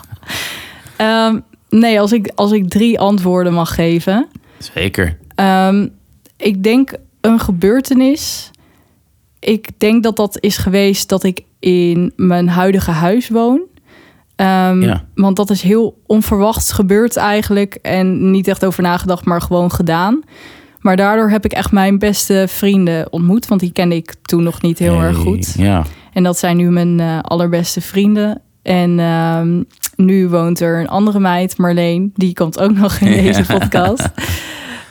Ehm, 0.95 1.39
nee, 1.69 1.99
als 1.99 2.11
ik, 2.11 2.31
als 2.35 2.51
ik 2.51 2.69
drie 2.69 2.99
antwoorden 2.99 3.53
mag 3.53 3.75
geven... 3.75 4.27
Zeker. 4.73 5.17
Ehm, 5.35 5.87
ik 6.37 6.63
denk 6.63 6.93
een 7.21 7.39
gebeurtenis. 7.39 8.51
Ik 9.39 9.69
denk 9.77 10.03
dat 10.03 10.15
dat 10.15 10.37
is 10.39 10.57
geweest 10.57 11.09
dat 11.09 11.23
ik 11.23 11.41
in 11.59 12.13
mijn 12.15 12.47
huidige 12.49 12.91
huis 12.91 13.29
woon. 13.29 13.61
Ehm, 14.43 14.81
Ja. 14.81 15.03
Want 15.15 15.35
dat 15.35 15.50
is 15.50 15.62
heel 15.62 16.01
onverwachts 16.05 16.71
gebeurd 16.71 17.15
eigenlijk. 17.17 17.75
En 17.81 18.31
niet 18.31 18.47
echt 18.47 18.65
over 18.65 18.83
nagedacht, 18.83 19.25
maar 19.25 19.41
gewoon 19.41 19.71
gedaan. 19.71 20.21
Maar 20.79 20.95
daardoor 20.95 21.29
heb 21.29 21.45
ik 21.45 21.51
echt 21.53 21.71
mijn 21.71 22.00
beste 22.00 22.45
vrienden 22.47 23.12
ontmoet. 23.12 23.47
Want 23.47 23.62
die 23.62 23.71
kende 23.71 23.95
ik 23.95 24.13
toen 24.21 24.43
nog 24.43 24.62
niet 24.62 24.79
heel 24.79 25.01
erg 25.01 25.17
goed. 25.17 25.53
Ja, 25.57 25.83
En 26.13 26.23
dat 26.23 26.38
zijn 26.38 26.57
nu 26.57 26.69
mijn 26.71 27.00
eh, 27.00 27.19
allerbeste 27.21 27.81
vrienden. 27.81 28.41
En 28.62 29.00
ehm, 29.00 29.62
nu 29.95 30.27
woont 30.29 30.59
er 30.59 30.79
een 30.79 30.88
andere 30.89 31.19
meid, 31.19 31.57
Marleen. 31.57 32.12
Die 32.15 32.33
komt 32.33 32.59
ook 32.59 32.73
nog 32.77 32.95
in 33.00 33.12
deze 33.23 33.43
podcast. 33.45 34.09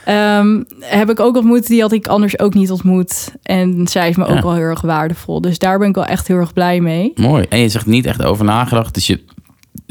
Ehm, 0.05 0.63
heb 0.79 1.09
ik 1.09 1.19
ook 1.19 1.35
ontmoet. 1.37 1.67
Die 1.67 1.81
had 1.81 1.91
ik 1.91 2.07
anders 2.07 2.39
ook 2.39 2.53
niet 2.53 2.71
ontmoet. 2.71 3.33
En 3.43 3.87
zij 3.87 4.09
is 4.09 4.15
me 4.15 4.25
Ja. 4.27 4.35
ook 4.35 4.41
wel 4.43 4.53
heel 4.53 4.61
erg 4.63 4.81
waardevol. 4.81 5.41
Dus 5.41 5.59
daar 5.59 5.79
ben 5.79 5.87
ik 5.87 5.95
wel 5.95 6.05
echt 6.05 6.27
heel 6.27 6.37
erg 6.37 6.53
blij 6.53 6.79
mee. 6.81 7.11
mooi. 7.15 7.45
En 7.49 7.59
je 7.59 7.69
zegt 7.69 7.85
niet 7.85 8.05
echt 8.05 8.23
over 8.23 8.45
nagedacht. 8.45 8.93
Dus 8.93 9.07
je 9.07 9.23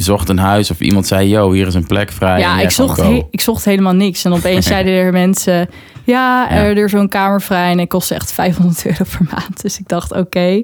zocht 0.03 0.29
een 0.29 0.39
huis 0.39 0.71
of 0.71 0.81
iemand 0.81 1.07
zei... 1.07 1.29
yo, 1.29 1.53
hier 1.53 1.67
is 1.67 1.75
een 1.75 1.87
plek 1.87 2.13
vrij. 2.13 2.39
ja, 2.39 2.61
ik 2.61 2.71
zocht, 2.71 2.97
he- 3.01 3.23
ik 3.31 3.41
zocht 3.41 3.65
helemaal 3.65 3.93
niks. 3.95 4.25
En 4.25 4.33
opeens 4.33 4.67
zeiden 4.75 4.93
er 4.93 5.13
mensen... 5.13 5.69
Ja, 6.05 6.51
er, 6.51 6.77
er 6.77 6.85
is 6.85 6.91
zo'n 6.91 7.09
kamer 7.09 7.43
vrij. 7.43 7.71
En 7.71 7.79
ik 7.81 7.89
kostte 7.89 8.15
echt 8.15 8.33
500 8.33 8.85
euro 8.87 9.05
per 9.11 9.27
maand. 9.31 9.63
Dus 9.63 9.79
ik 9.79 9.89
dacht, 9.89 10.13
oké. 10.13 10.61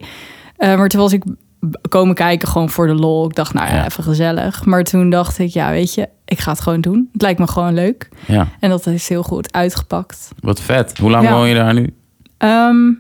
Eh, 0.57 0.77
maar 0.77 0.89
toen 0.89 1.01
was 1.01 1.13
ik 1.13 1.23
komen 1.89 2.15
kijken 2.15 2.49
gewoon 2.49 2.71
voor 2.71 2.87
de 2.87 2.95
lol. 2.95 3.27
Ik 3.29 3.35
dacht, 3.35 3.55
nou 3.55 3.69
ja, 3.75 3.85
even 3.87 4.05
gezellig. 4.05 4.65
Maar 4.65 4.85
toen 4.85 5.11
dacht 5.11 5.39
ik, 5.39 5.49
ja, 5.49 5.71
weet 5.71 5.95
je, 5.95 6.09
ik 6.25 6.39
ga 6.39 6.51
het 6.51 6.61
gewoon 6.61 6.81
doen. 6.81 7.09
Het 7.13 7.23
lijkt 7.23 7.39
me 7.39 7.47
gewoon 7.49 7.75
leuk. 7.75 8.09
Ja, 8.27 8.49
En 8.61 8.71
dat 8.71 8.87
is 8.87 9.09
heel 9.09 9.23
goed 9.23 9.53
uitgepakt. 9.53 10.29
wat 10.41 10.61
vet. 10.61 10.99
Hoe 10.99 11.11
lang 11.11 11.25
Ja. 11.25 11.33
woon 11.33 11.49
je 11.49 11.55
daar 11.55 11.75
nu? 11.75 11.95
Ehm, 12.39 12.93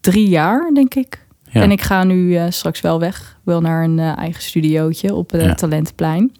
drie 0.00 0.28
jaar, 0.28 0.70
denk 0.74 0.94
ik. 0.94 1.23
Ja. 1.54 1.62
En 1.62 1.70
ik 1.70 1.82
ga 1.82 2.04
nu 2.04 2.36
eh, 2.36 2.44
straks 2.48 2.80
wel 2.80 3.00
weg. 3.00 3.36
Wil 3.44 3.60
naar 3.60 3.84
een 3.84 3.98
eh, 3.98 4.18
eigen 4.18 4.42
studiootje 4.42 5.14
op 5.14 5.30
het 5.30 5.42
Ja. 5.42 5.54
Talentenplein. 5.54 6.32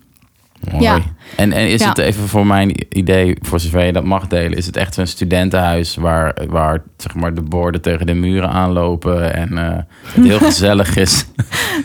Mooi. 0.70 0.82
Ja. 0.84 1.00
En, 1.36 1.52
en 1.52 1.68
is 1.68 1.80
Ja. 1.80 1.88
het 1.88 1.98
even 1.98 2.28
voor 2.28 2.46
mijn 2.46 2.74
idee, 2.88 3.36
voor 3.40 3.60
zover 3.60 3.84
je 3.84 3.92
dat 3.92 4.04
mag 4.04 4.26
delen, 4.26 4.58
is 4.58 4.66
het 4.66 4.76
echt 4.76 4.96
een 4.96 5.06
studentenhuis 5.06 5.96
waar, 5.96 6.36
waar 6.48 6.82
zeg 6.96 7.14
maar, 7.14 7.34
de 7.34 7.42
borden 7.42 7.80
tegen 7.80 8.06
de 8.06 8.14
muren 8.14 8.48
aanlopen 8.50 9.34
en 9.34 9.58
eh, 9.58 9.78
het 10.06 10.24
heel 10.24 10.38
gezellig 10.50 10.96
is? 10.96 11.26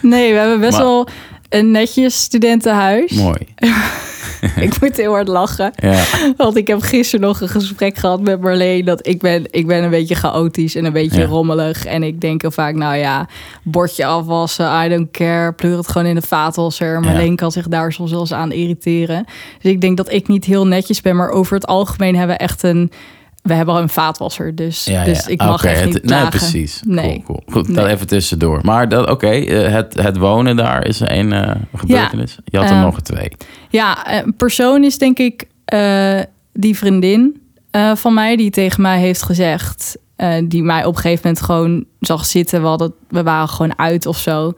Nee, 0.02 0.32
we 0.34 0.40
hebben 0.40 0.60
best 0.60 0.78
Maar- 0.78 0.82
wel 0.88 1.08
een 1.50 1.72
netjes 1.72 2.22
studentenhuis. 2.22 3.12
Mooi. 3.12 3.38
ik 4.66 4.82
moet 4.82 4.98
heel 4.98 5.12
hard 5.12 5.28
lachen. 5.28 5.72
Ja. 5.76 6.04
Want 6.38 6.56
ik 6.56 6.68
heb 6.68 6.82
gisteren 6.82 7.26
nog 7.28 7.42
een 7.42 7.50
gesprek 7.50 7.98
gehad 7.98 8.22
met 8.22 8.42
Marleen. 8.42 8.86
Dat 8.86 9.08
ik 9.08 9.20
ben, 9.22 9.46
ik 9.52 9.68
ben 9.68 9.84
een 9.84 9.90
beetje 9.90 10.16
chaotisch 10.16 10.76
en 10.76 10.86
een 10.86 10.94
beetje 10.94 11.22
Ja. 11.22 11.26
rommelig. 11.28 11.86
En 11.86 12.04
ik 12.04 12.22
denk 12.22 12.42
heel 12.42 12.52
vaak, 12.52 12.76
nou 12.76 12.96
ja, 12.96 13.28
bordje 13.64 14.06
afwassen, 14.06 14.86
I 14.86 14.90
don't 14.90 15.12
care. 15.12 15.54
Pleur 15.54 15.78
het 15.78 15.88
gewoon 15.88 16.08
in 16.08 16.16
de 16.16 16.22
vaatwasser. 16.22 17.00
Marleen 17.00 17.36
kan 17.36 17.52
zich 17.52 17.68
daar 17.68 17.94
soms 17.94 18.12
wel 18.12 18.20
eens 18.20 18.34
aan 18.34 18.52
irriteren. 18.52 19.26
Dus 19.62 19.72
ik 19.72 19.82
denk 19.82 19.98
dat 19.98 20.12
ik 20.12 20.28
niet 20.28 20.46
heel 20.46 20.68
netjes 20.68 21.02
ben. 21.02 21.16
Maar 21.16 21.30
over 21.30 21.54
het 21.56 21.68
algemeen 21.68 22.16
hebben 22.16 22.36
we 22.38 22.44
echt 22.44 22.64
een... 22.64 22.92
We 23.42 23.54
hebben 23.54 23.76
al 23.76 23.82
een 23.82 23.90
vaatwasser, 23.90 24.56
dus, 24.56 24.86
Ja, 24.86 25.04
dus 25.04 25.26
ik 25.28 25.42
mag 25.42 25.54
Oké, 25.54 25.68
echt 25.68 25.86
niet 25.86 25.94
het- 25.94 26.04
Nee, 26.06 26.28
precies. 26.28 26.82
Nee. 26.86 27.04
Cool, 27.04 27.24
cool. 27.24 27.44
Goed, 27.46 27.76
dat 27.76 27.86
Nee. 27.86 27.94
even 27.94 28.08
tussendoor. 28.08 28.60
Maar 28.64 28.90
dat, 28.90 29.10
oké, 29.10 29.30
eh, 29.30 29.72
het, 29.74 30.02
het 30.02 30.18
wonen 30.18 30.56
daar 30.56 30.86
is 30.86 31.00
een 31.00 31.34
eh, 31.34 31.56
gebeurtenis. 31.74 32.38
Je 32.46 32.58
had 32.58 32.70
er 32.70 32.76
Eh, 32.76 32.82
nog 32.82 33.02
twee. 33.02 33.32
Ja, 33.70 34.12
een 34.24 34.36
persoon 34.36 34.84
is 34.84 34.98
denk 34.98 35.18
ik 35.18 35.48
die 36.54 36.78
vriendin 36.78 37.42
van 37.96 38.14
mij 38.14 38.36
die 38.36 38.50
tegen 38.50 38.82
mij 38.82 39.00
heeft 39.00 39.24
gezegd, 39.24 39.98
die 40.44 40.64
mij 40.64 40.86
op 40.86 40.96
een 40.96 41.02
gegeven 41.02 41.22
moment 41.28 41.44
gewoon 41.46 41.86
zag 42.00 42.26
zitten. 42.26 42.62
We, 42.62 42.68
hadden, 42.68 42.94
we 43.10 43.24
waren 43.24 43.50
gewoon 43.50 43.78
uit 43.80 44.06
of 44.06 44.18
zo. 44.18 44.54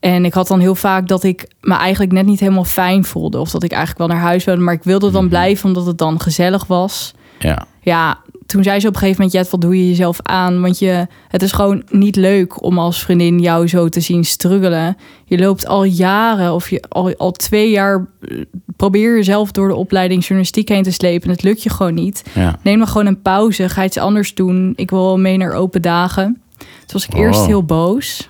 En 0.00 0.24
ik 0.24 0.34
had 0.34 0.46
dan 0.48 0.60
heel 0.60 0.74
vaak 0.74 1.08
dat 1.08 1.24
ik 1.24 1.48
me 1.60 1.74
eigenlijk 1.74 2.12
net 2.12 2.26
niet 2.26 2.40
helemaal 2.40 2.64
fijn 2.64 3.04
voelde. 3.04 3.38
Of 3.38 3.50
dat 3.50 3.62
ik 3.62 3.70
eigenlijk 3.72 3.98
wel 4.08 4.16
naar 4.16 4.26
huis 4.26 4.44
wilde. 4.44 4.60
Maar 4.60 4.74
ik 4.74 4.82
wilde 4.82 5.10
dan 5.10 5.20
Mhm. 5.20 5.28
blijven 5.30 5.68
omdat 5.68 5.86
het 5.86 5.98
dan 5.98 6.20
gezellig 6.20 6.66
was. 6.66 7.14
Ja, 7.38 7.66
Ja, 7.80 8.18
toen 8.46 8.62
zei 8.62 8.80
ze 8.80 8.86
op 8.88 8.92
een 8.94 8.98
gegeven 9.00 9.22
moment... 9.22 9.40
Jet, 9.40 9.50
wat 9.50 9.60
doe 9.60 9.76
je 9.78 9.88
jezelf 9.88 10.18
aan? 10.22 10.60
Want 10.60 10.78
je, 10.78 11.06
het 11.28 11.42
is 11.42 11.52
gewoon 11.52 11.82
niet 11.90 12.16
leuk 12.16 12.62
om 12.62 12.78
als 12.78 13.02
vriendin 13.02 13.38
jou 13.40 13.68
zo 13.68 13.88
te 13.88 14.00
zien 14.00 14.24
struggelen. 14.24 14.96
Je 15.24 15.38
loopt 15.38 15.66
al 15.66 15.84
jaren 15.84 16.54
of 16.54 16.70
je 16.70 16.84
al, 16.88 17.14
al 17.16 17.32
twee 17.32 17.70
jaar... 17.70 18.06
eh, 18.20 18.40
probeer 18.76 19.14
jezelf 19.16 19.52
door 19.52 19.68
de 19.68 19.74
opleiding 19.74 20.20
journalistiek 20.22 20.68
heen 20.68 20.82
te 20.82 20.90
slepen. 20.92 21.30
Het 21.30 21.42
lukt 21.42 21.62
je 21.62 21.70
gewoon 21.70 21.94
niet. 21.94 22.24
ja. 22.34 22.58
Neem 22.62 22.78
dan 22.78 22.88
gewoon 22.88 23.06
een 23.06 23.22
pauze. 23.22 23.68
Ga 23.68 23.84
iets 23.84 23.98
anders 23.98 24.34
doen. 24.34 24.72
Ik 24.76 24.90
wil 24.90 25.02
wel 25.04 25.18
mee 25.18 25.36
naar 25.36 25.52
open 25.52 25.82
dagen. 25.82 26.40
Toen 26.58 26.66
was 26.92 27.06
ik 27.06 27.14
Oh. 27.14 27.20
eerst 27.20 27.46
heel 27.46 27.62
boos. 27.64 28.28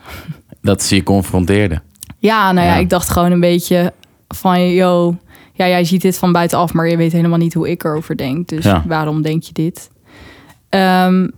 Dat 0.62 0.82
ze 0.82 0.94
je 0.94 1.02
confronteerde. 1.02 1.80
Ja, 2.18 2.52
nou 2.52 2.66
ja, 2.66 2.74
Ja. 2.74 2.80
ik 2.80 2.90
dacht 2.90 3.08
gewoon 3.10 3.32
een 3.32 3.40
beetje 3.40 3.92
van... 4.28 4.70
Yo, 4.72 5.16
ja, 5.58 5.68
jij 5.68 5.84
ziet 5.84 6.02
dit 6.02 6.18
van 6.18 6.32
buitenaf, 6.32 6.72
maar 6.72 6.88
je 6.88 6.96
weet 6.96 7.12
helemaal 7.12 7.38
niet 7.38 7.54
hoe 7.54 7.70
ik 7.70 7.84
erover 7.84 8.16
denk. 8.16 8.48
Dus 8.48 8.64
Ja. 8.64 8.84
waarom 8.86 9.22
denk 9.22 9.42
je 9.42 9.52
dit? 9.52 9.90
Ehm, 10.68 11.28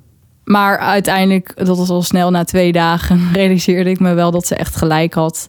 maar 0.45 0.79
uiteindelijk, 0.79 1.53
dat 1.57 1.77
was 1.77 1.89
al 1.89 2.03
snel 2.03 2.31
na 2.31 2.45
twee 2.45 2.73
dagen... 2.73 3.21
realiseerde 3.33 3.91
ik 3.91 4.01
me 4.01 4.15
wel 4.15 4.31
dat 4.31 4.47
ze 4.47 4.55
echt 4.55 4.77
gelijk 4.77 5.15
had. 5.15 5.49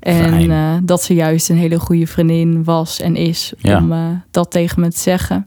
En 0.00 0.50
eh, 0.50 0.74
dat 0.82 1.02
ze 1.02 1.14
juist 1.14 1.48
een 1.48 1.56
hele 1.56 1.78
goede 1.78 2.06
vriendin 2.06 2.64
was 2.64 3.00
en 3.00 3.16
is... 3.16 3.52
Ja. 3.58 3.78
om 3.78 3.92
eh, 3.92 3.98
dat 4.30 4.50
tegen 4.50 4.80
me 4.80 4.90
te 4.90 4.98
zeggen. 4.98 5.46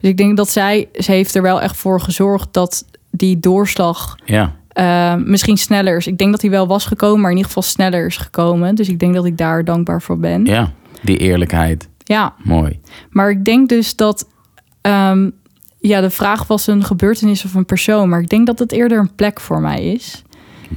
Dus 0.00 0.10
ik 0.10 0.16
denk 0.16 0.36
dat 0.36 0.48
zij... 0.48 0.88
Ze 0.92 1.12
heeft 1.12 1.34
er 1.34 1.42
wel 1.42 1.60
echt 1.60 1.76
voor 1.76 2.00
gezorgd 2.00 2.48
dat 2.50 2.84
die 3.10 3.40
doorslag... 3.40 4.16
Ja, 4.24 4.58
eh, 4.70 5.14
misschien 5.14 5.56
sneller 5.56 5.96
is. 5.96 6.06
Ik 6.06 6.18
denk 6.18 6.30
dat 6.30 6.40
hij 6.40 6.50
wel 6.50 6.66
was 6.66 6.84
gekomen, 6.84 7.20
maar 7.20 7.30
in 7.30 7.36
ieder 7.36 7.52
geval 7.52 7.70
sneller 7.70 8.06
is 8.06 8.16
gekomen. 8.16 8.74
Dus 8.74 8.88
ik 8.88 8.98
denk 8.98 9.14
dat 9.14 9.24
ik 9.24 9.38
daar 9.38 9.64
dankbaar 9.64 10.02
voor 10.02 10.18
ben. 10.18 10.44
Ja. 10.44 10.72
Die 11.02 11.16
eerlijkheid. 11.16 11.88
Mooi. 12.42 12.80
maar 13.10 13.30
ik 13.30 13.44
denk 13.44 13.68
dus 13.68 13.96
dat... 13.96 14.28
ehm, 14.80 15.30
ja, 15.80 16.00
de 16.00 16.10
vraag 16.10 16.46
was 16.46 16.66
een 16.66 16.84
gebeurtenis 16.84 17.44
of 17.44 17.54
een 17.54 17.64
persoon. 17.64 18.08
Maar 18.08 18.20
ik 18.20 18.28
denk 18.28 18.46
dat 18.46 18.58
het 18.58 18.72
eerder 18.72 18.98
een 18.98 19.14
plek 19.14 19.40
voor 19.40 19.60
mij 19.60 19.84
is. 19.84 20.22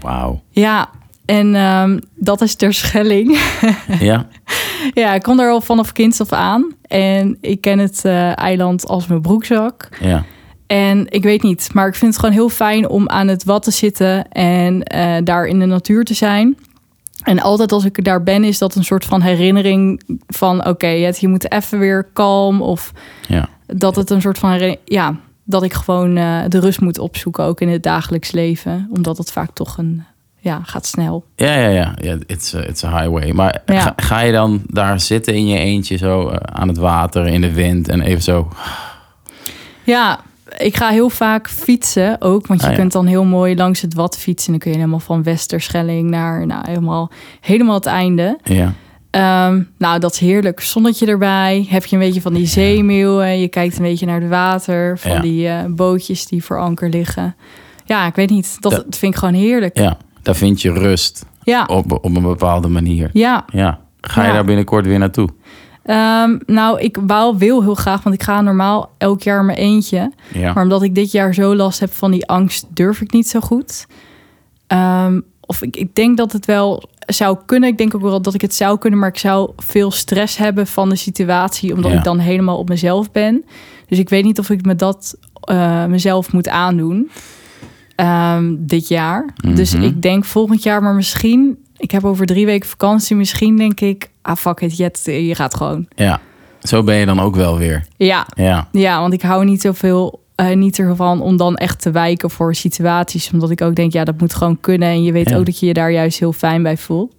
Wauw. 0.01 0.41
Ja, 0.49 0.89
en 1.25 1.55
ehm, 1.55 1.99
dat 2.15 2.41
is 2.41 2.55
ter 2.55 2.73
Schelling. 2.73 3.39
Ja, 3.99 4.27
ja, 5.01 5.13
ik 5.13 5.21
kom 5.21 5.37
daar 5.37 5.49
al 5.51 5.61
vanaf 5.61 5.91
kinds 5.91 6.21
af 6.21 6.31
aan. 6.31 6.73
En 6.87 7.37
ik 7.41 7.61
ken 7.61 7.79
het 7.79 8.05
eh, 8.05 8.37
eiland 8.37 8.87
als 8.87 9.07
mijn 9.07 9.21
broekzak. 9.21 9.89
ja. 10.01 10.23
En 10.67 11.05
ik 11.09 11.23
weet 11.23 11.43
niet, 11.43 11.69
maar 11.73 11.87
ik 11.87 11.95
vind 11.95 12.11
het 12.11 12.19
gewoon 12.19 12.35
heel 12.35 12.49
fijn 12.49 12.89
om 12.89 13.09
aan 13.09 13.27
het 13.27 13.43
wat 13.43 13.63
te 13.63 13.71
zitten 13.71 14.27
en 14.31 14.83
eh, 14.83 15.15
daar 15.23 15.45
in 15.45 15.59
de 15.59 15.65
natuur 15.65 16.03
te 16.03 16.13
zijn. 16.13 16.57
En 17.23 17.39
altijd 17.39 17.71
als 17.71 17.85
ik 17.85 18.03
daar 18.03 18.23
ben, 18.23 18.43
is 18.43 18.57
dat 18.57 18.75
een 18.75 18.83
soort 18.83 19.05
van 19.05 19.21
herinnering 19.21 20.01
van: 20.27 20.67
oké, 20.67 20.87
je 20.87 21.27
moet 21.27 21.51
even 21.51 21.79
weer 21.79 22.03
kalm. 22.13 22.61
Of 22.61 22.91
Ja, 23.27 23.49
dat 23.67 23.95
het 23.95 24.09
een 24.09 24.21
soort 24.21 24.37
van 24.37 24.77
ja, 24.85 25.15
dat 25.43 25.63
ik 25.63 25.73
gewoon 25.73 26.17
eh, 26.17 26.39
de 26.47 26.59
rust 26.59 26.81
moet 26.81 26.99
opzoeken, 26.99 27.43
ook 27.43 27.61
in 27.61 27.69
het 27.69 27.83
dagelijks 27.83 28.31
leven. 28.31 28.87
Omdat 28.91 29.17
het 29.17 29.31
vaak 29.31 29.49
toch 29.53 29.77
een, 29.77 30.03
ja, 30.39 30.61
gaat 30.63 30.85
snel. 30.85 31.25
ja, 31.35 31.55
ja. 31.55 31.67
ja. 31.67 31.95
ja 32.01 32.17
it's, 32.25 32.53
a, 32.55 32.59
it's 32.59 32.83
a 32.83 32.97
highway. 32.99 33.31
Maar 33.31 33.61
Ja. 33.65 33.79
ga, 33.81 33.93
ga 33.95 34.19
je 34.19 34.31
dan 34.31 34.61
daar 34.67 34.99
zitten 34.99 35.33
in 35.33 35.47
je 35.47 35.57
eentje 35.57 35.97
zo 35.97 36.27
eh, 36.29 36.35
aan 36.35 36.67
het 36.67 36.77
water, 36.77 37.27
in 37.27 37.41
de 37.41 37.53
wind 37.53 37.89
en 37.89 38.01
even 38.01 38.23
zo... 38.23 38.47
Ja, 39.85 40.19
ik 40.57 40.77
ga 40.77 40.89
heel 40.89 41.09
vaak 41.09 41.49
fietsen 41.49 42.21
ook. 42.21 42.47
Want 42.47 42.59
je 42.61 42.65
Ah, 42.67 42.71
ja. 42.73 42.79
kunt 42.79 42.91
dan 42.91 43.05
heel 43.05 43.25
mooi 43.25 43.55
langs 43.55 43.81
het 43.81 43.93
wat 43.93 44.17
fietsen. 44.17 44.45
En 44.45 44.51
dan 44.51 44.59
kun 44.61 44.71
je 44.71 44.77
helemaal 44.77 44.99
van 45.05 45.23
Westerschelling 45.23 46.09
naar 46.09 46.45
nou, 46.45 46.67
helemaal, 46.67 47.11
helemaal 47.41 47.75
het 47.75 47.85
einde. 47.85 48.37
Ja, 48.43 48.73
Ehm, 49.09 49.61
nou, 49.77 49.99
dat 49.99 50.11
is 50.13 50.19
heerlijk. 50.19 50.59
Zonnetje 50.59 51.05
erbij. 51.05 51.65
Heb 51.69 51.85
je 51.85 51.95
een 51.95 52.01
beetje 52.01 52.21
van 52.21 52.33
die 52.33 52.45
zeemeeuwen. 52.47 53.39
Je 53.39 53.47
kijkt 53.47 53.77
een 53.77 53.83
beetje 53.83 54.05
naar 54.05 54.19
het 54.21 54.29
water. 54.29 54.97
Van 54.99 55.11
Ja. 55.11 55.19
die 55.19 55.47
eh, 55.47 55.59
bootjes 55.67 56.25
die 56.25 56.43
voor 56.43 56.59
anker 56.59 56.89
liggen. 56.89 57.35
Ja, 57.85 58.05
ik 58.07 58.15
weet 58.15 58.29
niet. 58.29 58.57
Dat, 58.59 58.71
Dat- 58.71 58.85
vind 58.97 59.13
ik 59.13 59.19
gewoon 59.19 59.33
heerlijk. 59.33 59.77
ja. 59.77 59.97
Daar 60.21 60.35
vind 60.35 60.61
je 60.61 60.71
rust 60.71 61.25
Ja, 61.43 61.65
op, 61.65 61.91
op 61.91 62.15
een 62.15 62.21
bepaalde 62.21 62.67
manier. 62.67 63.09
ja. 63.13 63.45
Ja. 63.51 63.79
Ga 64.01 64.21
je 64.21 64.27
Ja. 64.27 64.33
daar 64.33 64.45
binnenkort 64.45 64.85
weer 64.85 64.99
naartoe? 64.99 65.29
Ehm, 65.83 66.37
nou, 66.45 66.79
ik 66.79 66.97
wou, 67.07 67.37
wil 67.37 67.61
heel 67.63 67.75
graag, 67.75 68.03
want 68.03 68.15
ik 68.15 68.23
ga 68.23 68.41
normaal 68.41 68.91
elk 68.97 69.21
jaar 69.21 69.45
mijn 69.45 69.57
eentje. 69.57 70.11
Ja. 70.33 70.53
Maar 70.53 70.63
omdat 70.63 70.83
ik 70.83 70.95
dit 70.95 71.11
jaar 71.11 71.33
zo 71.33 71.55
last 71.55 71.79
heb 71.79 71.93
van 71.93 72.11
die 72.11 72.27
angst, 72.27 72.65
durf 72.69 73.01
ik 73.01 73.11
niet 73.11 73.27
zo 73.27 73.39
goed. 73.39 73.85
Ehm, 74.67 75.19
of 75.39 75.61
ik, 75.61 75.75
ik 75.75 75.95
denk 75.95 76.17
dat 76.17 76.31
het 76.31 76.45
wel 76.45 76.83
zou 77.05 77.37
kunnen. 77.45 77.69
Ik 77.69 77.77
denk 77.77 77.95
ook 77.95 78.01
wel 78.01 78.21
dat 78.21 78.33
ik 78.33 78.41
het 78.41 78.53
zou 78.55 78.77
kunnen, 78.77 78.99
maar 78.99 79.09
ik 79.09 79.17
zou 79.17 79.51
veel 79.57 79.91
stress 79.91 80.37
hebben 80.37 80.67
van 80.67 80.89
de 80.89 80.95
situatie, 80.95 81.73
omdat 81.73 81.91
Ja. 81.91 81.97
ik 81.97 82.03
dan 82.03 82.19
helemaal 82.19 82.57
op 82.57 82.69
mezelf 82.69 83.11
ben. 83.11 83.45
Dus 83.87 83.99
ik 83.99 84.09
weet 84.09 84.23
niet 84.23 84.39
of 84.39 84.49
ik 84.49 84.65
me 84.65 84.75
dat 84.75 85.17
eh, 85.41 85.85
mezelf 85.85 86.33
moet 86.33 86.49
aandoen 86.49 87.09
ehm, 87.95 88.55
dit 88.59 88.87
jaar. 88.87 89.33
Dus 89.55 89.73
Mhm. 89.73 89.83
ik 89.83 90.01
denk 90.01 90.25
volgend 90.25 90.63
jaar, 90.63 90.83
maar 90.83 90.93
misschien. 90.95 91.57
Ik 91.83 91.91
heb 91.91 92.05
over 92.05 92.25
drie 92.25 92.45
weken 92.45 92.69
vakantie. 92.69 93.15
Misschien 93.15 93.57
denk 93.57 93.79
ik, 93.79 94.09
ah 94.21 94.35
fuck 94.35 94.59
it, 94.61 94.77
Jet, 94.77 95.01
je 95.03 95.35
gaat 95.35 95.55
gewoon. 95.55 95.87
Ja. 95.95 96.19
Zo 96.61 96.83
ben 96.83 96.95
je 96.95 97.05
dan 97.05 97.19
ook 97.19 97.35
wel 97.35 97.57
weer. 97.57 97.85
Ja, 97.97 98.25
Ja. 98.35 98.67
ja, 98.71 98.99
want 98.99 99.13
ik 99.13 99.21
hou 99.21 99.45
niet 99.45 99.61
zoveel 99.61 100.21
eh, 100.35 100.55
niet 100.55 100.79
ervan 100.79 101.21
om 101.21 101.37
dan 101.37 101.55
echt 101.55 101.81
te 101.81 101.91
wijken 101.91 102.29
voor 102.29 102.55
situaties. 102.55 103.31
Omdat 103.31 103.49
ik 103.49 103.61
ook 103.61 103.75
denk, 103.75 103.93
ja, 103.93 104.03
dat 104.03 104.19
moet 104.19 104.33
gewoon 104.35 104.59
kunnen. 104.59 104.87
En 104.89 105.03
je 105.03 105.11
weet 105.11 105.29
Ja. 105.29 105.37
ook 105.37 105.45
dat 105.45 105.59
je 105.59 105.65
je 105.65 105.73
daar 105.73 105.91
juist 105.91 106.19
heel 106.19 106.33
fijn 106.33 106.63
bij 106.63 106.77
voelt. 106.77 107.13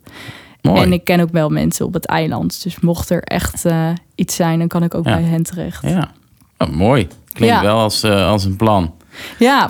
Mooi. 0.60 0.82
En 0.82 0.92
ik 0.92 1.04
ken 1.04 1.20
ook 1.20 1.30
wel 1.32 1.48
mensen 1.48 1.86
op 1.86 1.92
het 1.94 2.06
eiland. 2.06 2.62
Dus 2.62 2.80
mocht 2.80 3.10
er 3.10 3.22
echt 3.22 3.64
eh, 3.64 3.88
iets 4.14 4.34
zijn, 4.34 4.58
dan 4.58 4.68
kan 4.68 4.82
ik 4.82 4.94
ook 4.94 5.06
Ja. 5.06 5.14
bij 5.14 5.22
hen 5.22 5.42
terecht. 5.42 5.82
Ja, 5.82 5.88
Ja. 5.88 6.10
Oh, 6.58 6.68
mooi. 6.68 7.08
Klinkt 7.32 7.54
Ja. 7.54 7.62
wel 7.62 7.78
als, 7.78 8.02
eh, 8.02 8.26
als 8.28 8.44
een 8.44 8.56
plan. 8.56 8.94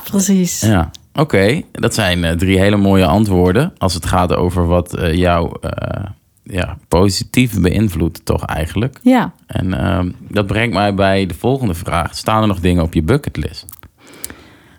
precies. 0.05 0.61
Ja. 0.61 0.91
Oké, 1.15 1.63
dat 1.73 1.95
zijn 1.95 2.25
eh, 2.25 2.33
drie 2.37 2.59
hele 2.59 2.77
mooie 2.77 3.07
antwoorden. 3.07 3.73
Als 3.79 3.95
het 3.95 4.07
gaat 4.07 4.35
over 4.35 4.67
wat 4.67 4.95
eh, 4.97 5.15
jou 5.15 5.57
eh, 5.61 6.05
ja, 6.43 6.77
positief 6.89 7.61
beïnvloedt, 7.61 8.25
toch 8.25 8.45
eigenlijk. 8.45 8.99
Ja. 9.03 9.33
En 9.47 9.75
ehm, 9.75 10.11
dat 10.29 10.47
brengt 10.47 10.75
mij 10.75 10.95
bij 10.95 11.27
de 11.27 11.35
volgende 11.35 11.75
vraag. 11.75 12.15
Staan 12.17 12.41
er 12.43 12.49
nog 12.49 12.61
dingen 12.61 12.83
op 12.83 12.95
je 12.95 13.03
bucketlist? 13.03 13.67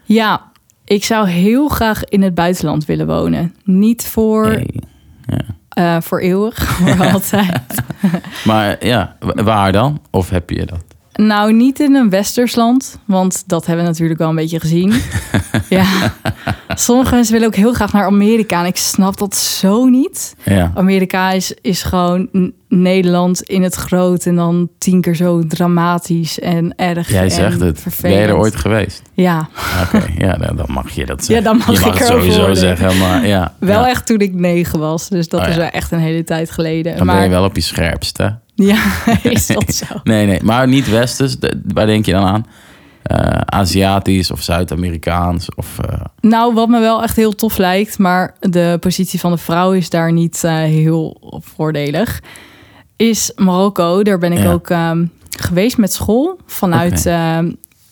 Ja, 0.04 0.52
ik 0.86 1.04
zou 1.04 1.28
heel 1.28 1.68
graag 1.68 2.04
in 2.04 2.22
het 2.22 2.36
buitenland 2.36 2.86
willen 2.86 3.08
wonen. 3.08 3.56
Niet 3.64 4.06
voor, 4.08 4.48
Nee. 4.48 4.80
Ja. 5.76 6.02
voor 6.02 6.20
eeuwig, 6.20 6.64
voor 6.78 7.12
altijd. 7.12 7.62
Maar 8.46 8.86
ja, 8.86 9.16
wa- 9.20 9.44
waar 9.44 9.72
dan? 9.72 10.02
Of 10.12 10.30
heb 10.30 10.50
je 10.50 10.66
dat? 10.66 10.84
Nou, 11.16 11.54
niet 11.54 11.80
in 11.80 11.96
een 11.96 12.10
westers 12.10 12.56
land, 12.56 13.00
want 13.06 13.44
dat 13.48 13.66
hebben 13.66 13.84
we 13.86 13.92
natuurlijk 13.92 14.20
wel 14.20 14.30
een 14.30 14.36
beetje 14.36 14.60
gezien. 14.60 14.94
ja. 15.70 15.86
Sommige 16.68 17.14
mensen 17.16 17.34
willen 17.34 17.48
ook 17.48 17.56
heel 17.56 17.74
graag 17.74 17.94
naar 17.94 18.06
Amerika 18.06 18.60
en 18.60 18.66
ik 18.66 18.78
snap 18.78 19.18
dat 19.18 19.36
zo 19.36 19.86
niet. 19.86 20.36
Ja. 20.44 20.72
Amerika 20.74 21.32
is, 21.32 21.54
is 21.62 21.84
gewoon 21.84 22.52
Nederland 22.70 23.42
in 23.42 23.64
het 23.64 23.76
groot 23.76 24.26
en 24.26 24.36
dan 24.36 24.70
tien 24.78 25.02
keer 25.02 25.16
zo 25.16 25.44
dramatisch 25.48 26.40
en 26.40 26.74
erg. 26.76 27.10
Jij 27.12 27.30
zegt 27.30 27.60
het. 27.60 27.74
Ben 27.74 27.76
Vervelend. 27.76 28.20
je 28.20 28.26
er 28.28 28.38
ooit 28.38 28.56
geweest? 28.56 29.02
Ja, 29.14 29.50
Oké, 29.84 30.06
ja, 30.18 30.34
dan, 30.34 30.56
dan 30.56 30.68
mag 30.70 30.90
je 30.92 31.06
dat 31.06 31.20
Ja, 31.20 31.26
zeggen. 31.26 31.44
dan 31.44 31.58
mag 31.58 31.68
je 31.68 31.74
ik 31.74 31.80
mag 31.86 32.00
het 32.00 32.10
erover 32.10 32.32
sowieso 32.32 32.54
zeggen, 32.54 32.98
maar 32.98 33.28
ja. 33.28 33.54
wel 33.60 33.82
ja. 33.82 33.90
echt 33.90 34.06
toen 34.06 34.20
ik 34.20 34.34
negen 34.34 34.80
was, 34.80 35.10
dus 35.10 35.28
dat 35.28 35.42
Oh, 35.42 35.48
is 35.48 35.54
ja. 35.54 35.60
wel 35.60 35.70
echt 35.70 35.92
een 35.92 36.00
hele 36.00 36.24
tijd 36.24 36.52
geleden. 36.52 36.98
Dan 36.98 37.06
maar 37.06 37.16
ben 37.16 37.24
je 37.24 37.30
wel 37.30 37.44
op 37.44 37.56
je 37.56 37.62
scherpst, 37.62 38.18
hè? 38.18 38.28
ja, 38.72 38.84
is 39.24 39.48
dat 39.48 39.74
zo? 39.74 39.86
Nee, 40.04 40.26
nee, 40.26 40.44
maar 40.44 40.68
niet 40.68 40.90
westers. 40.90 41.36
Waar 41.74 41.86
denk 41.86 42.06
je 42.06 42.12
dan 42.12 42.24
aan? 42.26 42.46
Eh, 43.04 43.42
Aziatisch 43.46 44.32
of 44.32 44.42
Zuid-Amerikaans? 44.42 45.56
Of, 45.56 45.80
eh, 45.80 46.02
Nou, 46.22 46.54
wat 46.54 46.68
me 46.68 46.80
wel 46.80 47.04
echt 47.04 47.16
heel 47.16 47.36
tof 47.36 47.58
lijkt, 47.58 47.98
maar 48.00 48.36
de 48.40 48.78
positie 48.80 49.20
van 49.20 49.32
de 49.32 49.38
vrouw 49.38 49.72
is 49.72 49.90
daar 49.90 50.12
niet 50.12 50.44
eh, 50.44 50.54
heel 50.56 51.18
voordelig. 51.44 52.22
is 52.96 53.32
Marokko. 53.36 54.04
Daar 54.04 54.18
ben 54.18 54.32
ik 54.32 54.40
Ja. 54.44 54.52
ook 54.52 54.70
ehm, 54.70 55.06
geweest 55.30 55.78
met 55.78 55.94
school. 55.94 56.40
Vanuit. 56.46 57.06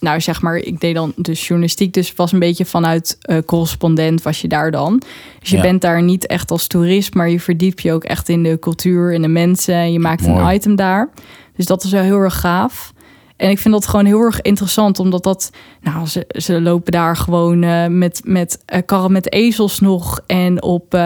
Nou 0.03 0.21
zeg 0.21 0.41
maar, 0.41 0.55
ik 0.55 0.79
deed 0.79 0.95
dan 0.95 1.13
dus 1.15 1.47
journalistiek. 1.47 1.93
Dus 1.93 2.13
was 2.13 2.31
een 2.31 2.39
beetje 2.39 2.65
vanuit 2.65 3.17
eh, 3.21 3.37
correspondent 3.45 4.21
was 4.21 4.41
je 4.41 4.47
daar 4.47 4.71
dan. 4.71 5.01
Dus 5.39 5.49
je 5.49 5.55
Ja. 5.55 5.61
bent 5.61 5.81
daar 5.81 6.01
niet 6.03 6.25
echt 6.27 6.51
als 6.51 6.67
toerist, 6.67 7.13
maar 7.13 7.29
je 7.29 7.39
verdiept 7.39 7.81
je 7.81 7.91
ook 7.93 8.03
echt 8.03 8.29
in 8.29 8.43
de 8.43 8.59
cultuur 8.59 9.13
en 9.13 9.21
de 9.21 9.27
mensen. 9.27 9.75
En 9.75 9.91
je 9.91 9.99
maakt 9.99 10.25
een 10.25 10.53
item 10.53 10.75
daar. 10.75 11.09
Dus 11.55 11.65
dat 11.65 11.83
is 11.83 11.91
wel 11.91 12.03
heel 12.03 12.19
erg 12.19 12.39
gaaf. 12.39 12.93
En 13.37 13.49
ik 13.49 13.59
vind 13.59 13.73
dat 13.73 13.87
gewoon 13.87 14.05
heel 14.05 14.19
erg 14.21 14.41
interessant, 14.41 14.99
omdat 14.99 15.23
dat, 15.23 15.49
nou, 15.81 16.07
ze, 16.07 16.25
ze 16.27 16.61
lopen 16.61 16.91
daar 16.91 17.15
gewoon 17.17 17.63
eh, 17.63 17.87
met, 17.87 18.21
met 18.23 18.59
eh, 18.65 18.81
karren 18.85 19.11
met 19.11 19.31
ezels 19.33 19.79
nog 19.79 20.19
en 20.27 20.61
op 20.63 20.97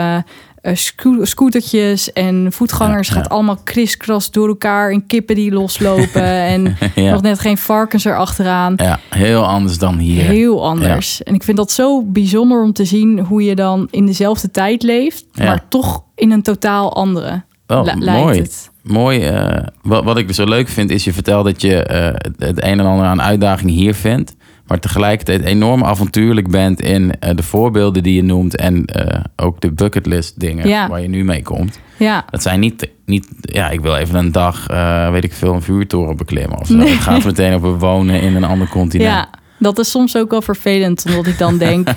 sco- 0.76 1.26
scootertjes 1.26 2.14
en 2.14 2.52
voetgangers 2.52 3.08
Ja, 3.08 3.14
gaat 3.14 3.30
allemaal 3.30 3.58
kriskras 3.64 4.32
door 4.32 4.48
elkaar 4.48 4.92
en 4.92 5.06
kippen 5.06 5.36
die 5.36 5.52
loslopen 5.52 6.24
en 6.54 6.78
nog 6.96 7.22
net 7.22 7.40
geen 7.40 7.58
varkens 7.58 8.06
erachteraan. 8.06 8.74
Ja, 8.78 9.00
heel 9.10 9.46
anders 9.46 9.78
dan 9.78 9.98
hier. 9.98 10.24
Heel 10.24 10.66
anders. 10.68 11.24
En 11.24 11.34
ik 11.34 11.44
vind 11.44 11.58
dat 11.58 11.72
zo 11.72 12.04
bijzonder 12.04 12.64
om 12.64 12.74
te 12.74 12.86
zien 12.86 13.20
hoe 13.20 13.44
je 13.44 13.56
dan 13.56 13.88
in 13.92 14.06
dezelfde 14.06 14.52
tijd 14.52 14.84
leeft, 14.84 15.26
maar 15.38 15.64
toch 15.70 16.04
in 16.16 16.32
een 16.32 16.42
totaal 16.42 16.96
andere 16.96 17.46
Oh, 17.68 17.94
mooi. 17.96 18.40
het. 18.40 18.70
Mooi. 18.84 19.24
eh, 19.24 19.64
wat, 19.82 20.04
wat 20.04 20.18
ik 20.18 20.34
zo 20.34 20.46
leuk 20.46 20.68
vind, 20.68 20.90
is 20.90 21.04
je 21.04 21.14
vertelt 21.14 21.46
dat 21.46 21.62
je 21.62 21.84
eh, 21.84 22.06
het, 22.06 22.34
het 22.38 22.64
een 22.64 22.80
en 22.80 22.86
ander 22.86 23.06
aan 23.06 23.22
uitdaging 23.22 23.70
hier 23.70 23.94
vindt. 23.94 24.36
Maar 24.68 24.80
tegelijkertijd 24.80 25.42
enorm 25.44 25.84
avontuurlijk 25.84 26.50
bent 26.52 26.82
in 26.82 27.20
eh, 27.20 27.36
de 27.36 27.44
voorbeelden 27.44 28.04
die 28.04 28.16
je 28.16 28.24
noemt. 28.24 28.56
En 28.56 28.86
eh, 28.86 29.22
ook 29.36 29.62
de 29.62 29.72
bucketlist 29.72 30.40
dingen 30.40 30.68
Ja. 30.68 30.88
waar 30.90 31.02
je 31.02 31.08
nu 31.08 31.24
mee 31.24 31.42
komt. 31.42 31.80
Ja, 31.98 32.26
Dat 32.30 32.42
zijn 32.42 32.60
niet, 32.60 32.90
niet 33.06 33.28
ja, 33.42 33.70
ik 33.70 33.82
wil 33.82 33.96
even 33.96 34.16
een 34.16 34.32
dag, 34.32 34.68
eh, 34.68 35.10
weet 35.12 35.24
ik 35.24 35.34
veel, 35.34 35.54
een 35.54 35.62
vuurtoren 35.62 36.18
beklimmen 36.18 36.60
of 36.60 36.68
zo. 36.68 36.76
Nee. 36.76 36.90
Het 36.90 37.00
gaat 37.00 37.24
meteen 37.24 37.54
over 37.54 37.80
wonen 37.80 38.22
in 38.22 38.36
een 38.36 38.44
ander 38.44 38.70
continent. 38.70 39.10
Ja, 39.10 39.30
dat 39.60 39.80
is 39.80 39.92
soms 39.92 40.18
ook 40.18 40.30
wel 40.32 40.42
vervelend, 40.42 41.06
omdat 41.08 41.26
ik 41.28 41.38
dan 41.38 41.58
denk: 41.68 41.88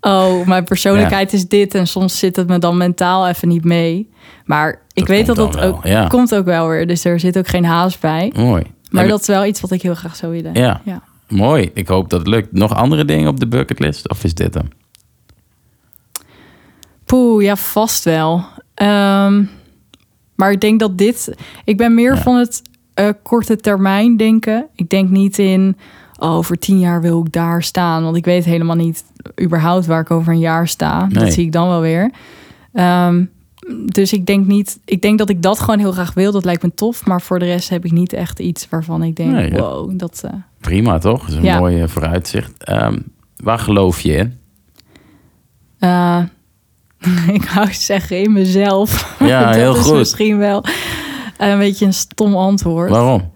oh, 0.00 0.46
mijn 0.46 0.64
persoonlijkheid 0.64 1.32
is 1.32 1.48
dit 1.48 1.74
en 1.74 1.86
soms 1.86 2.18
zit 2.18 2.36
het 2.36 2.48
me 2.48 2.58
dan 2.58 2.76
mentaal 2.76 3.28
even 3.28 3.48
niet 3.48 3.64
mee. 3.64 4.08
Maar 4.44 4.70
ik 4.70 4.78
Dat 4.94 5.08
weet 5.08 5.26
dat 5.26 5.36
dat 5.36 5.60
ook 5.60 5.84
ja. 5.84 6.06
komt 6.06 6.34
ook 6.34 6.44
wel 6.44 6.68
weer, 6.68 6.86
dus 6.86 7.04
er 7.04 7.20
zit 7.20 7.38
ook 7.38 7.48
geen 7.48 7.64
haast 7.64 8.00
bij. 8.00 8.32
Mooi. 8.36 8.62
Maar 8.90 9.08
dat 9.08 9.20
is 9.20 9.26
wel 9.26 9.44
iets 9.44 9.60
wat 9.60 9.70
ik 9.70 9.82
heel 9.82 9.94
graag 9.94 10.16
zou 10.16 10.32
willen. 10.32 10.54
Ja. 10.54 10.80
ja. 10.84 11.02
Mooi. 11.30 11.70
Ik 11.74 11.88
hoop 11.88 12.10
dat 12.10 12.18
het 12.18 12.28
lukt. 12.28 12.52
Nog 12.52 12.74
andere 12.74 13.04
dingen 13.04 13.28
op 13.28 13.40
de 13.40 13.46
bucketlist? 13.48 14.08
Of 14.10 14.24
is 14.24 14.34
dit 14.34 14.54
hem? 14.54 14.68
Poeh, 17.04 17.42
ja, 17.44 17.56
vast 17.56 18.04
wel. 18.04 18.44
Ehm, 18.74 19.44
maar 20.34 20.50
ik 20.52 20.60
denk 20.60 20.80
dat 20.80 20.98
dit. 20.98 21.34
Ik 21.64 21.76
ben 21.76 21.94
meer 21.94 22.14
Ja. 22.14 22.20
van 22.22 22.36
het 22.36 22.62
eh, 22.94 23.08
korte 23.22 23.56
termijn 23.56 24.16
denken. 24.16 24.66
Ik 24.74 24.88
denk 24.90 25.10
niet 25.10 25.38
in. 25.38 25.76
Oh, 26.18 26.34
over 26.34 26.58
tien 26.58 26.78
jaar 26.78 27.00
wil 27.00 27.20
ik 27.26 27.32
daar 27.32 27.62
staan. 27.62 28.02
Want 28.02 28.16
ik 28.16 28.24
weet 28.24 28.44
helemaal 28.44 28.76
niet 28.76 29.04
überhaupt 29.42 29.86
waar 29.86 30.00
ik 30.00 30.10
over 30.10 30.32
een 30.32 30.38
jaar 30.38 30.68
sta. 30.68 31.06
Nee. 31.06 31.24
Dat 31.24 31.32
zie 31.32 31.44
ik 31.44 31.52
dan 31.52 31.68
wel 31.68 31.80
weer. 31.80 32.10
Ehm, 32.72 33.24
dus 33.84 34.12
ik 34.12 34.26
denk 34.26 34.46
niet. 34.46 34.78
Ik 34.84 35.02
denk 35.02 35.18
dat 35.18 35.28
ik 35.28 35.42
dat 35.42 35.58
gewoon 35.60 35.78
heel 35.78 35.92
graag 35.92 36.14
wil. 36.14 36.32
Dat 36.32 36.44
lijkt 36.44 36.62
me 36.62 36.74
tof. 36.74 37.06
Maar 37.06 37.20
voor 37.22 37.38
de 37.38 37.44
rest 37.44 37.68
heb 37.68 37.84
ik 37.84 37.92
niet 37.92 38.12
echt 38.12 38.38
iets 38.38 38.68
waarvan 38.68 39.02
ik 39.02 39.16
denk: 39.16 39.30
Nee, 39.30 39.50
ja. 39.52 39.60
wow, 39.60 39.98
dat. 39.98 40.20
eh, 40.24 40.32
Prima, 40.60 40.98
toch? 40.98 41.20
Dat 41.20 41.28
is 41.28 41.34
een 41.34 41.42
Ja. 41.42 41.58
mooi 41.58 41.88
vooruitzicht. 41.88 42.64
Ehm, 42.64 42.98
waar 43.36 43.58
geloof 43.58 44.00
je 44.00 44.12
in? 44.16 44.38
eh, 45.78 46.22
ik 47.32 47.44
wou 47.54 47.72
zeggen 47.72 48.22
in 48.22 48.32
mezelf. 48.32 49.16
Ja, 49.18 49.44
dat 49.46 49.54
heel 49.54 49.74
is 49.76 49.80
goed. 49.86 49.96
misschien 49.98 50.38
wel 50.38 50.64
een 51.38 51.58
beetje 51.58 51.86
een 51.86 51.94
stom 51.94 52.34
antwoord. 52.36 52.90
Waarom? 52.90 53.32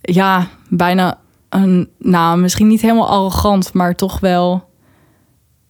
Ja, 0.00 0.46
bijna 0.68 1.18
een, 1.48 1.88
nou, 1.98 2.38
misschien 2.38 2.66
niet 2.66 2.80
helemaal 2.80 3.08
arrogant, 3.08 3.72
maar 3.72 3.94
toch 3.94 4.20
wel, 4.20 4.68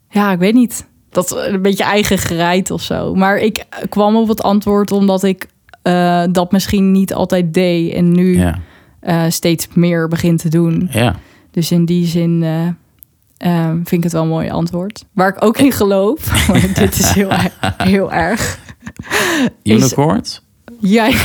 ja, 0.09 0.33
ik 0.33 0.38
weet 0.38 0.55
niet. 0.55 0.87
Dat 1.11 1.37
een 1.37 1.62
beetje 1.62 1.85
eigen 1.85 2.19
gereid 2.19 2.71
of 2.71 2.83
zo. 2.83 3.14
Maar 3.14 3.37
ik 3.38 3.67
kwam 3.88 4.17
op 4.17 4.28
het 4.28 4.43
antwoord 4.43 4.93
omdat 4.93 5.23
ik 5.23 5.47
eh, 5.83 6.25
dat 6.31 6.52
misschien 6.52 6.92
niet 6.92 7.14
altijd 7.14 7.55
deed 7.55 7.92
en 7.92 8.12
nu 8.12 8.38
Ja. 8.38 8.59
Eh, 9.01 9.25
steeds 9.29 9.69
meer 9.75 10.09
begin 10.09 10.37
te 10.37 10.49
doen. 10.49 10.89
ja. 10.93 11.17
Dus 11.51 11.71
in 11.71 11.85
die 11.85 12.07
zin 12.07 12.43
eh, 12.43 12.67
eh, 13.67 13.71
vind 13.71 13.93
ik 13.93 14.03
het 14.03 14.13
wel 14.13 14.23
een 14.23 14.29
mooi 14.29 14.51
antwoord. 14.51 15.05
Waar 15.13 15.29
ik 15.29 15.45
ook 15.45 15.59
in 15.59 15.73
geloof, 15.73 16.19
maar 16.49 16.61
dit 16.75 16.99
is 16.99 17.09
heel, 17.11 17.31
erg- 17.31 17.59
heel 17.77 18.13
erg. 18.13 18.59
Unicorns? 19.63 20.43
Jij, 20.81 21.11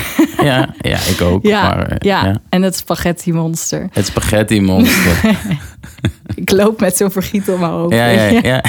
Ja, 0.42 0.74
ja, 0.82 0.98
ik 0.98 1.22
ook. 1.22 1.46
ja, 1.46 1.62
maar, 1.64 1.88
eh, 1.88 1.96
ja, 2.00 2.42
en 2.50 2.62
het 2.62 2.76
spaghetti 2.76 3.34
monster. 3.34 3.88
Het 3.92 4.06
spaghetti 4.06 4.62
monster. 4.62 5.36
Ik 6.36 6.52
loop 6.52 6.80
met 6.80 6.98
zo'n 6.98 7.12
vergiet 7.12 7.50
om 7.50 7.60
mijn 7.60 7.72
hoofd. 7.72 7.94
ja, 7.94 8.06
ja, 8.06 8.40
ja. 8.44 8.64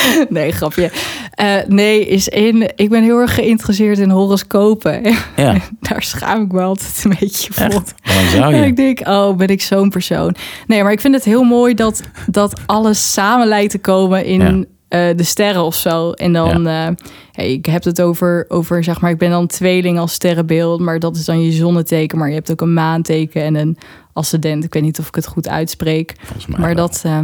Nee, 0.28 0.52
grapje. 0.52 0.90
Eh, 1.30 1.56
nee, 1.68 2.06
is 2.06 2.28
in. 2.28 2.70
Ik 2.76 2.88
ben 2.88 3.02
heel 3.02 3.18
erg 3.18 3.34
geïnteresseerd 3.34 3.98
in 3.98 4.10
horoscopen. 4.10 5.02
ja. 5.36 5.56
Daar 5.80 6.02
schaam 6.02 6.42
ik 6.42 6.52
me 6.52 6.60
altijd 6.60 7.00
een 7.04 7.16
beetje 7.20 7.52
voor. 7.52 7.82
Zou 8.30 8.52
En 8.54 8.60
je? 8.60 8.66
ik 8.70 8.76
denk, 8.76 9.00
oh, 9.08 9.36
ben 9.36 9.48
ik 9.48 9.62
zo'n 9.62 9.88
persoon? 9.90 10.34
Nee, 10.66 10.82
maar 10.82 10.92
ik 10.92 11.00
vind 11.00 11.14
het 11.14 11.24
heel 11.24 11.42
mooi 11.42 11.74
dat, 11.74 12.02
dat 12.26 12.60
alles 12.66 13.12
samen 13.12 13.46
lijkt 13.46 13.70
te 13.70 13.78
komen 13.78 14.24
in 14.24 14.40
Ja. 14.40 15.08
eh, 15.08 15.16
de 15.16 15.22
sterren 15.22 15.62
of 15.64 15.74
zo. 15.74 16.10
En 16.10 16.32
dan, 16.32 16.66
eh, 16.66 16.88
hey, 17.32 17.52
ik 17.52 17.66
heb 17.66 17.84
het 17.84 18.00
over, 18.00 18.44
over, 18.48 18.84
zeg 18.84 19.00
maar, 19.00 19.10
ik 19.10 19.18
ben 19.18 19.30
dan 19.30 19.46
tweeling 19.46 19.98
als 19.98 20.12
sterrenbeeld, 20.12 20.80
maar 20.80 20.98
dat 20.98 21.16
is 21.16 21.24
dan 21.24 21.42
je 21.44 21.52
zonneteken. 21.52 22.18
Maar 22.18 22.28
je 22.28 22.34
hebt 22.34 22.50
ook 22.50 22.60
een 22.60 22.72
maanteken 22.74 23.42
en 23.42 23.54
een 23.54 23.76
ascendent. 24.12 24.64
Ik 24.64 24.72
weet 24.72 24.82
niet 24.82 24.98
of 24.98 25.08
ik 25.08 25.14
het 25.14 25.26
goed 25.26 25.48
uitspreek, 25.48 26.14
maar 26.48 26.60
wel. 26.60 26.74
dat 26.74 27.02
eh, 27.04 27.18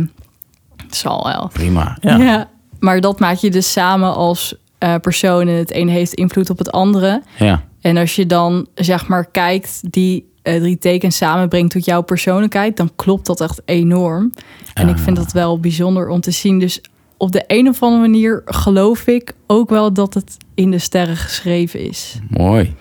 zal 0.90 1.24
wel. 1.24 1.50
Prima. 1.52 1.96
Ja. 2.00 2.16
Ja. 2.16 2.48
Maar 2.80 3.00
dat 3.00 3.18
maak 3.20 3.36
je 3.36 3.50
dus 3.50 3.72
samen 3.72 4.14
als 4.14 4.54
eh, 4.78 4.94
persoon 5.00 5.48
en 5.48 5.54
het 5.54 5.74
een 5.74 5.88
heeft 5.88 6.14
invloed 6.14 6.50
op 6.50 6.58
het 6.58 6.72
andere. 6.72 7.22
Ja. 7.38 7.62
En 7.80 7.96
als 7.96 8.16
je 8.16 8.26
dan 8.26 8.66
zeg 8.74 9.06
maar 9.08 9.26
kijkt, 9.30 9.80
die 9.92 10.26
eh, 10.42 10.60
drie 10.60 10.78
tekens 10.78 11.16
samenbrengt 11.16 11.70
tot 11.72 11.84
jouw 11.84 12.02
persoonlijkheid, 12.02 12.76
dan 12.76 12.90
klopt 12.96 13.26
dat 13.26 13.40
echt 13.40 13.60
enorm. 13.64 14.32
En 14.74 14.88
ik 14.88 14.98
vind 14.98 15.16
dat 15.16 15.32
wel 15.32 15.60
bijzonder 15.60 16.08
om 16.08 16.20
te 16.20 16.30
zien. 16.30 16.58
Dus 16.58 16.80
op 17.16 17.32
de 17.32 17.44
een 17.46 17.68
of 17.68 17.82
andere 17.82 18.00
manier 18.00 18.42
geloof 18.44 19.06
ik 19.06 19.32
ook 19.46 19.70
wel 19.70 19.92
dat 19.92 20.14
het 20.14 20.36
in 20.54 20.70
de 20.70 20.78
sterren 20.78 21.16
geschreven 21.16 21.80
is. 21.88 22.18
Mooi. 22.30 22.74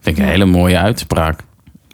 Vind 0.00 0.16
ik 0.16 0.22
een 0.22 0.28
Ja. 0.28 0.30
hele 0.38 0.44
mooie 0.44 0.78
uitspraak. 0.78 1.40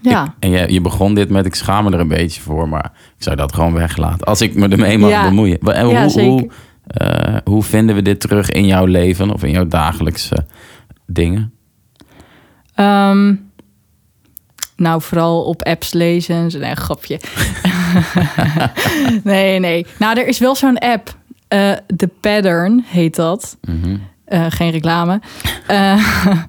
Ja, 0.03 0.25
Ik- 0.25 0.31
en 0.39 0.51
je, 0.51 0.73
je 0.73 0.81
begon 0.81 1.15
dit 1.15 1.31
met, 1.31 1.47
ik 1.47 1.55
schaam 1.55 1.85
me 1.85 1.91
er 1.91 2.01
een 2.01 2.09
beetje 2.09 2.41
voor, 2.41 2.69
maar 2.69 2.93
ik 3.17 3.23
zou 3.23 3.37
dat 3.37 3.55
gewoon 3.55 3.73
weglaten. 3.75 4.27
Als 4.27 4.41
ik 4.41 4.55
me 4.55 4.69
ermee 4.69 4.99
mag 4.99 5.11
Ja. 5.11 5.23
bemoeien. 5.29 5.59
En 5.59 5.89
Ja, 5.89 6.01
hoe, 6.03 6.11
zeker. 6.11 6.31
hoe, 6.31 6.51
eh, 6.91 7.37
hoe 7.45 7.63
vinden 7.63 7.95
we 7.95 8.03
dit 8.03 8.21
terug 8.21 8.51
in 8.51 8.67
jouw 8.67 8.85
leven 8.85 9.31
of 9.31 9.43
in 9.45 9.51
jouw 9.51 9.67
dagelijkse 9.67 10.47
dingen? 11.07 11.53
Ehm, 12.75 13.35
nou, 14.77 15.03
vooral 15.03 15.43
op 15.45 15.63
apps 15.63 15.93
lezen. 15.93 16.51
Nee, 16.61 16.75
grapje. 16.75 17.21
nee, 19.25 19.59
nee. 19.59 19.87
Nou, 19.99 20.19
er 20.19 20.27
is 20.27 20.39
wel 20.39 20.55
zo'n 20.55 20.79
app. 20.79 21.17
eh 21.49 21.73
The 21.97 22.09
Pattern 22.21 22.85
heet 22.87 23.17
dat. 23.17 23.57
Mhm. 23.63 23.97
Eh, 24.25 24.47
geen 24.49 24.71
reclame. 24.71 25.21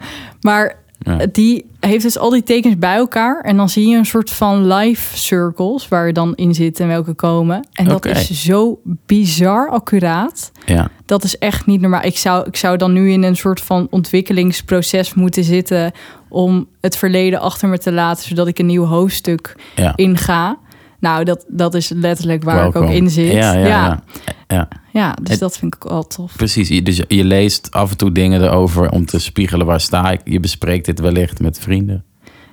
Maar 0.42 0.76
Ja. 1.04 1.26
die 1.32 1.66
heeft 1.80 2.04
dus 2.04 2.18
al 2.18 2.30
die 2.30 2.44
tekens 2.44 2.78
bij 2.78 2.96
elkaar. 2.96 3.42
En 3.42 3.58
dan 3.58 3.70
zie 3.70 3.88
je 3.88 3.98
een 3.98 4.06
soort 4.06 4.30
van 4.30 4.74
live 4.74 5.18
circles 5.18 5.88
waar 5.88 6.08
je 6.08 6.14
dan 6.14 6.36
in 6.36 6.54
zit 6.54 6.80
en 6.80 6.88
welke 6.88 7.14
komen. 7.14 7.68
En 7.74 7.86
dat 7.86 8.06
is 8.06 8.44
zo 8.44 8.80
bizar 9.06 9.70
accuraat. 9.70 10.52
Ja, 10.66 10.90
Dat 11.06 11.24
is 11.24 11.38
echt 11.38 11.66
niet 11.66 11.82
normaal. 11.82 12.04
Ik 12.04 12.18
zou, 12.18 12.48
ik 12.48 12.56
zou 12.56 12.78
dan 12.78 12.94
nu 12.94 13.12
in 13.12 13.24
een 13.24 13.36
soort 13.36 13.62
van 13.62 13.88
ontwikkelingsproces 13.90 15.14
moeten 15.14 15.44
zitten 15.44 15.92
om 16.30 16.68
het 16.82 16.98
verleden 16.98 17.40
achter 17.40 17.70
me 17.70 17.78
te 17.78 17.92
laten, 17.92 18.28
zodat 18.28 18.48
ik 18.48 18.60
een 18.60 18.66
nieuw 18.66 18.86
hoofdstuk 18.86 19.56
ja. 19.76 19.94
inga. 19.96 20.58
Nou, 21.02 21.24
dat, 21.24 21.46
dat 21.48 21.74
is 21.74 21.90
letterlijk 21.90 22.44
waar 22.44 22.68
ik 22.68 22.76
ook 22.76 22.90
in 22.90 23.10
zit. 23.10 23.32
Ja, 23.32 23.54
ja, 23.54 23.60
ja. 23.68 23.68
ja. 23.68 24.02
ja. 24.48 24.68
Ja, 24.94 25.14
dus 25.22 25.30
Het- 25.32 25.40
dat 25.40 25.58
vind 25.58 25.76
ik 25.76 25.86
ook 25.86 25.92
wel 25.92 26.08
tof. 26.08 26.36
Precies. 26.36 26.68
Je- 26.68 26.82
Dus 26.82 27.02
je 27.08 27.24
leest 27.24 27.72
af 27.72 27.92
en 27.92 27.98
toe 27.98 28.12
dingen 28.12 28.44
erover 28.44 28.90
om 28.90 29.06
te 29.06 29.20
spiegelen 29.20 29.66
waar 29.66 29.80
sta 29.82 30.12
ik. 30.12 30.22
Je 30.24 30.40
bespreekt 30.40 30.86
dit 30.86 31.00
wellicht 31.00 31.40
met 31.40 31.60
vrienden. 31.60 32.04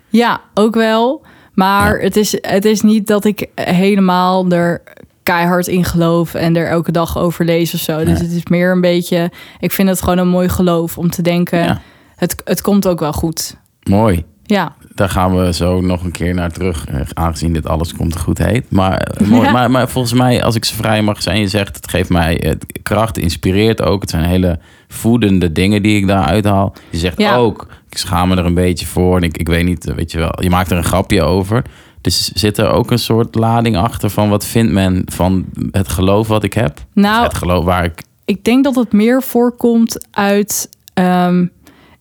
Ja, 0.09 0.41
ook 0.55 0.75
wel. 0.75 1.25
Maar 1.55 1.99
het, 1.99 2.17
is, 2.17 2.39
het 2.41 2.65
is 2.65 2.81
niet 2.81 3.07
dat 3.07 3.25
ik 3.25 3.47
helemaal 3.55 4.49
er 4.51 4.83
keihard 5.23 5.67
in 5.67 5.85
geloof 5.85 6.35
en 6.35 6.57
er 6.57 6.67
elke 6.69 6.93
dag 6.93 7.19
over 7.19 7.45
lees 7.45 7.75
of 7.75 7.81
zo. 7.81 8.05
Dus 8.05 8.21
het 8.21 8.31
is 8.33 8.45
meer 8.47 8.71
een 8.73 8.81
beetje. 8.81 9.31
Ik 9.59 9.73
vind 9.73 9.89
het 9.89 10.03
gewoon 10.03 10.19
een 10.19 10.29
mooi 10.29 10.49
geloof 10.49 10.99
om 10.99 11.11
te 11.11 11.23
denken. 11.23 11.81
Het, 12.17 12.43
het 12.45 12.61
komt 12.61 12.87
ook 12.89 13.01
wel 13.01 13.13
goed. 13.13 13.57
Mooi. 13.83 14.25
Ja, 14.43 14.75
daar 14.99 15.09
gaan 15.09 15.37
we 15.37 15.53
zo 15.53 15.81
nog 15.81 16.05
een 16.05 16.11
keer 16.11 16.35
naar 16.35 16.51
terug, 16.53 16.87
eh, 16.87 17.01
aangezien 17.13 17.53
dit 17.53 17.67
alles 17.67 17.95
komt 17.95 18.19
goed 18.19 18.39
heet. 18.39 18.71
Maar, 18.71 18.99
eh, 18.99 19.27
mooi. 19.27 19.43
Ja. 19.47 19.53
maar, 19.57 19.71
maar 19.71 19.89
volgens 19.89 20.13
mij, 20.15 20.43
als 20.45 20.55
ik 20.55 20.65
ze 20.65 20.75
vrij 20.75 21.03
mag 21.03 21.23
zijn, 21.23 21.41
je 21.41 21.49
zegt 21.49 21.77
het 21.77 21.91
geeft 21.91 22.09
mij 22.11 22.41
eh, 22.43 22.53
kracht, 22.83 23.19
inspireert 23.19 23.83
ook. 23.83 24.01
Het 24.01 24.11
zijn 24.11 24.25
hele 24.25 24.59
voedende 24.89 25.53
dingen 25.53 25.83
die 25.83 25.97
ik 25.97 26.07
daar 26.07 26.25
uithaal. 26.25 26.75
Je 26.91 26.99
zegt 26.99 27.19
Ja. 27.19 27.37
ook, 27.37 27.67
ik 27.91 27.99
schaam 27.99 28.29
me 28.29 28.37
er 28.37 28.45
een 28.45 28.55
beetje 28.55 28.87
voor 28.87 29.17
en 29.17 29.23
ik, 29.23 29.37
ik 29.39 29.47
weet 29.49 29.65
niet, 29.65 29.85
weet 29.95 30.13
je 30.13 30.19
wel, 30.19 30.43
je 30.43 30.51
maakt 30.51 30.71
er 30.71 30.77
een 30.77 30.85
grapje 30.85 31.23
over. 31.23 31.63
Dus 32.01 32.29
zit 32.33 32.59
er 32.59 32.71
ook 32.71 32.91
een 32.91 32.99
soort 32.99 33.35
lading 33.35 33.77
achter 33.77 34.11
van 34.11 34.29
wat 34.29 34.45
vindt 34.47 34.73
men 34.73 35.03
van 35.13 35.45
het 35.71 35.89
geloof 35.89 36.29
wat 36.29 36.43
ik 36.45 36.53
heb? 36.55 36.79
Nou, 36.95 37.23
het 37.25 37.35
geloof 37.35 37.65
waar 37.65 37.85
ik. 37.85 38.03
ik 38.25 38.45
denk 38.45 38.65
dat 38.65 38.75
het 38.75 38.93
meer 38.93 39.23
voorkomt 39.23 40.07
uit. 40.11 40.69
ehm, 40.95 41.47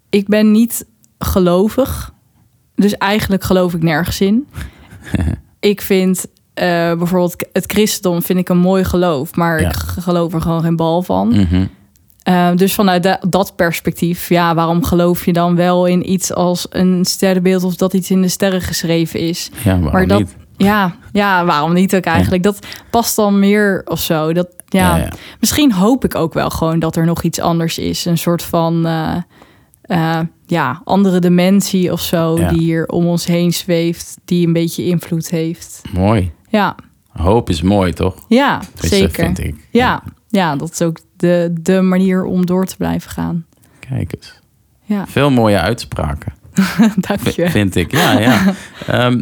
ik 0.09 0.27
ben 0.27 0.51
niet 0.51 0.85
gelovig. 1.19 2.13
Dus 2.77 2.97
eigenlijk 2.97 3.43
geloof 3.43 3.73
ik 3.73 3.83
nergens 3.83 4.21
in. 4.21 4.47
ik 5.59 5.81
vind 5.81 6.25
eh, 6.53 6.65
bijvoorbeeld 6.93 7.35
het 7.53 7.71
christendom 7.71 8.21
vind 8.21 8.39
ik 8.39 8.49
een 8.49 8.57
mooi 8.57 8.83
geloof. 8.83 9.35
Maar 9.35 9.61
Ja. 9.61 9.67
ik 9.69 9.75
geloof 9.99 10.33
er 10.33 10.41
gewoon 10.41 10.61
geen 10.61 10.75
bal 10.75 11.01
van. 11.01 11.27
Mhm. 11.27 11.65
Eh, 12.23 12.49
dus 12.55 12.73
vanuit 12.73 13.03
da- 13.03 13.19
dat 13.29 13.55
perspectief, 13.55 14.29
ja, 14.29 14.55
waarom 14.55 14.83
geloof 14.83 15.25
je 15.25 15.33
dan 15.33 15.55
wel 15.55 15.85
in 15.85 16.11
iets 16.11 16.33
als 16.33 16.65
een 16.69 17.05
sterrenbeeld 17.05 17.63
of 17.63 17.75
dat 17.75 17.93
iets 17.93 18.11
in 18.11 18.21
de 18.21 18.27
sterren 18.27 18.61
geschreven 18.61 19.19
is? 19.19 19.49
Ja, 19.63 19.63
waarom 19.71 19.91
maar 19.91 20.07
dat, 20.07 20.19
niet? 20.19 20.35
ja, 20.57 20.95
ja, 21.11 21.45
waarom 21.45 21.73
niet 21.73 21.95
ook 21.95 22.03
eigenlijk? 22.03 22.43
Dat 22.43 22.59
past 22.89 23.15
dan 23.15 23.39
meer 23.39 23.81
of 23.85 23.99
zo. 23.99 24.33
Dat, 24.33 24.47
ja, 24.67 24.95
Ja, 24.97 25.03
ja. 25.03 25.09
Misschien 25.39 25.73
hoop 25.73 26.03
ik 26.03 26.15
ook 26.15 26.33
wel 26.33 26.49
gewoon 26.49 26.79
dat 26.79 26.95
er 26.95 27.05
nog 27.05 27.23
iets 27.23 27.39
anders 27.39 27.77
is. 27.77 28.05
Een 28.05 28.17
soort 28.17 28.43
van 28.43 28.85
eh, 28.85 29.15
eh, 29.87 30.19
ja, 30.45 30.81
andere 30.83 31.19
dimensie 31.19 31.91
of 31.91 32.01
zo 32.01 32.37
Ja. 32.39 32.49
die 32.49 32.59
hier 32.59 32.85
om 32.87 33.05
ons 33.05 33.25
heen 33.25 33.53
zweeft, 33.53 34.17
die 34.25 34.47
een 34.47 34.53
beetje 34.53 34.85
invloed 34.85 35.29
heeft. 35.29 35.81
Mooi. 35.93 36.31
Ja, 36.49 36.75
Hoop 37.11 37.49
is 37.49 37.61
mooi, 37.61 37.93
toch? 37.93 38.25
ja 38.27 38.59
Tenminste, 38.59 38.87
zeker. 38.97 39.23
vind 39.25 39.39
ik. 39.39 39.55
Ja, 39.71 40.03
ja, 40.29 40.55
dat 40.55 40.71
is 40.71 40.81
ook 40.81 40.97
de, 41.17 41.53
de 41.61 41.81
manier 41.81 42.23
om 42.23 42.45
door 42.45 42.65
te 42.65 42.77
blijven 42.77 43.09
gaan. 43.11 43.45
Kijk 43.89 44.13
eens. 44.15 44.39
Ja, 44.83 45.07
Veel 45.07 45.29
mooie 45.31 45.59
uitspraken. 45.59 46.33
dank 47.07 47.19
v- 47.19 47.35
je. 47.35 47.49
Vind 47.49 47.75
ik. 47.75 47.91
Ja, 47.91 48.19
ja. 48.19 48.53
Ehm, 48.87 49.21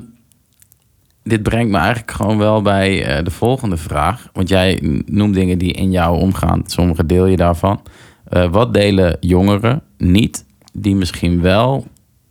dit 1.24 1.44
brengt 1.44 1.72
me 1.72 1.78
eigenlijk 1.78 2.12
gewoon 2.12 2.38
wel 2.38 2.62
bij 2.62 3.06
eh, 3.06 3.24
de 3.24 3.32
volgende 3.32 3.78
vraag. 3.78 4.30
Want 4.34 4.50
jij 4.50 4.80
noemt 5.06 5.34
dingen 5.34 5.58
die 5.58 5.72
in 5.74 5.92
jou 5.92 6.20
omgaan. 6.20 6.62
Sommige 6.66 7.06
deel 7.06 7.26
je 7.26 7.36
daarvan. 7.38 7.82
Eh, 8.30 8.50
wat 8.52 8.74
delen 8.74 9.18
jongeren 9.20 9.82
niet 9.98 10.46
die 10.76 10.96
misschien 10.96 11.42
wel 11.42 11.86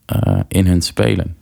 eh, 0.04 0.40
in 0.48 0.66
hun 0.66 0.82
spelen? 0.82 1.36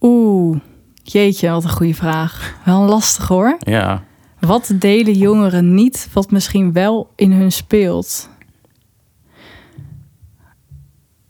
Oeh, 0.00 0.58
jeetje, 1.02 1.50
wat 1.50 1.64
een 1.64 1.70
goede 1.70 1.94
vraag. 1.94 2.54
Wel 2.64 2.82
lastig 2.82 3.28
hoor. 3.28 3.56
Ja, 3.58 4.04
Wat 4.40 4.72
delen 4.74 5.14
jongeren 5.14 5.74
niet, 5.74 6.08
wat 6.12 6.30
misschien 6.30 6.72
wel 6.72 7.12
in 7.16 7.32
hun 7.32 7.52
speelt? 7.52 8.28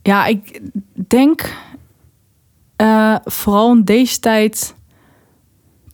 Ja, 0.03 0.27
ik 0.27 0.61
denk 1.09 1.55
eh, 2.77 3.17
vooral 3.25 3.73
in 3.73 3.85
deze 3.85 4.21
tijd 4.21 4.76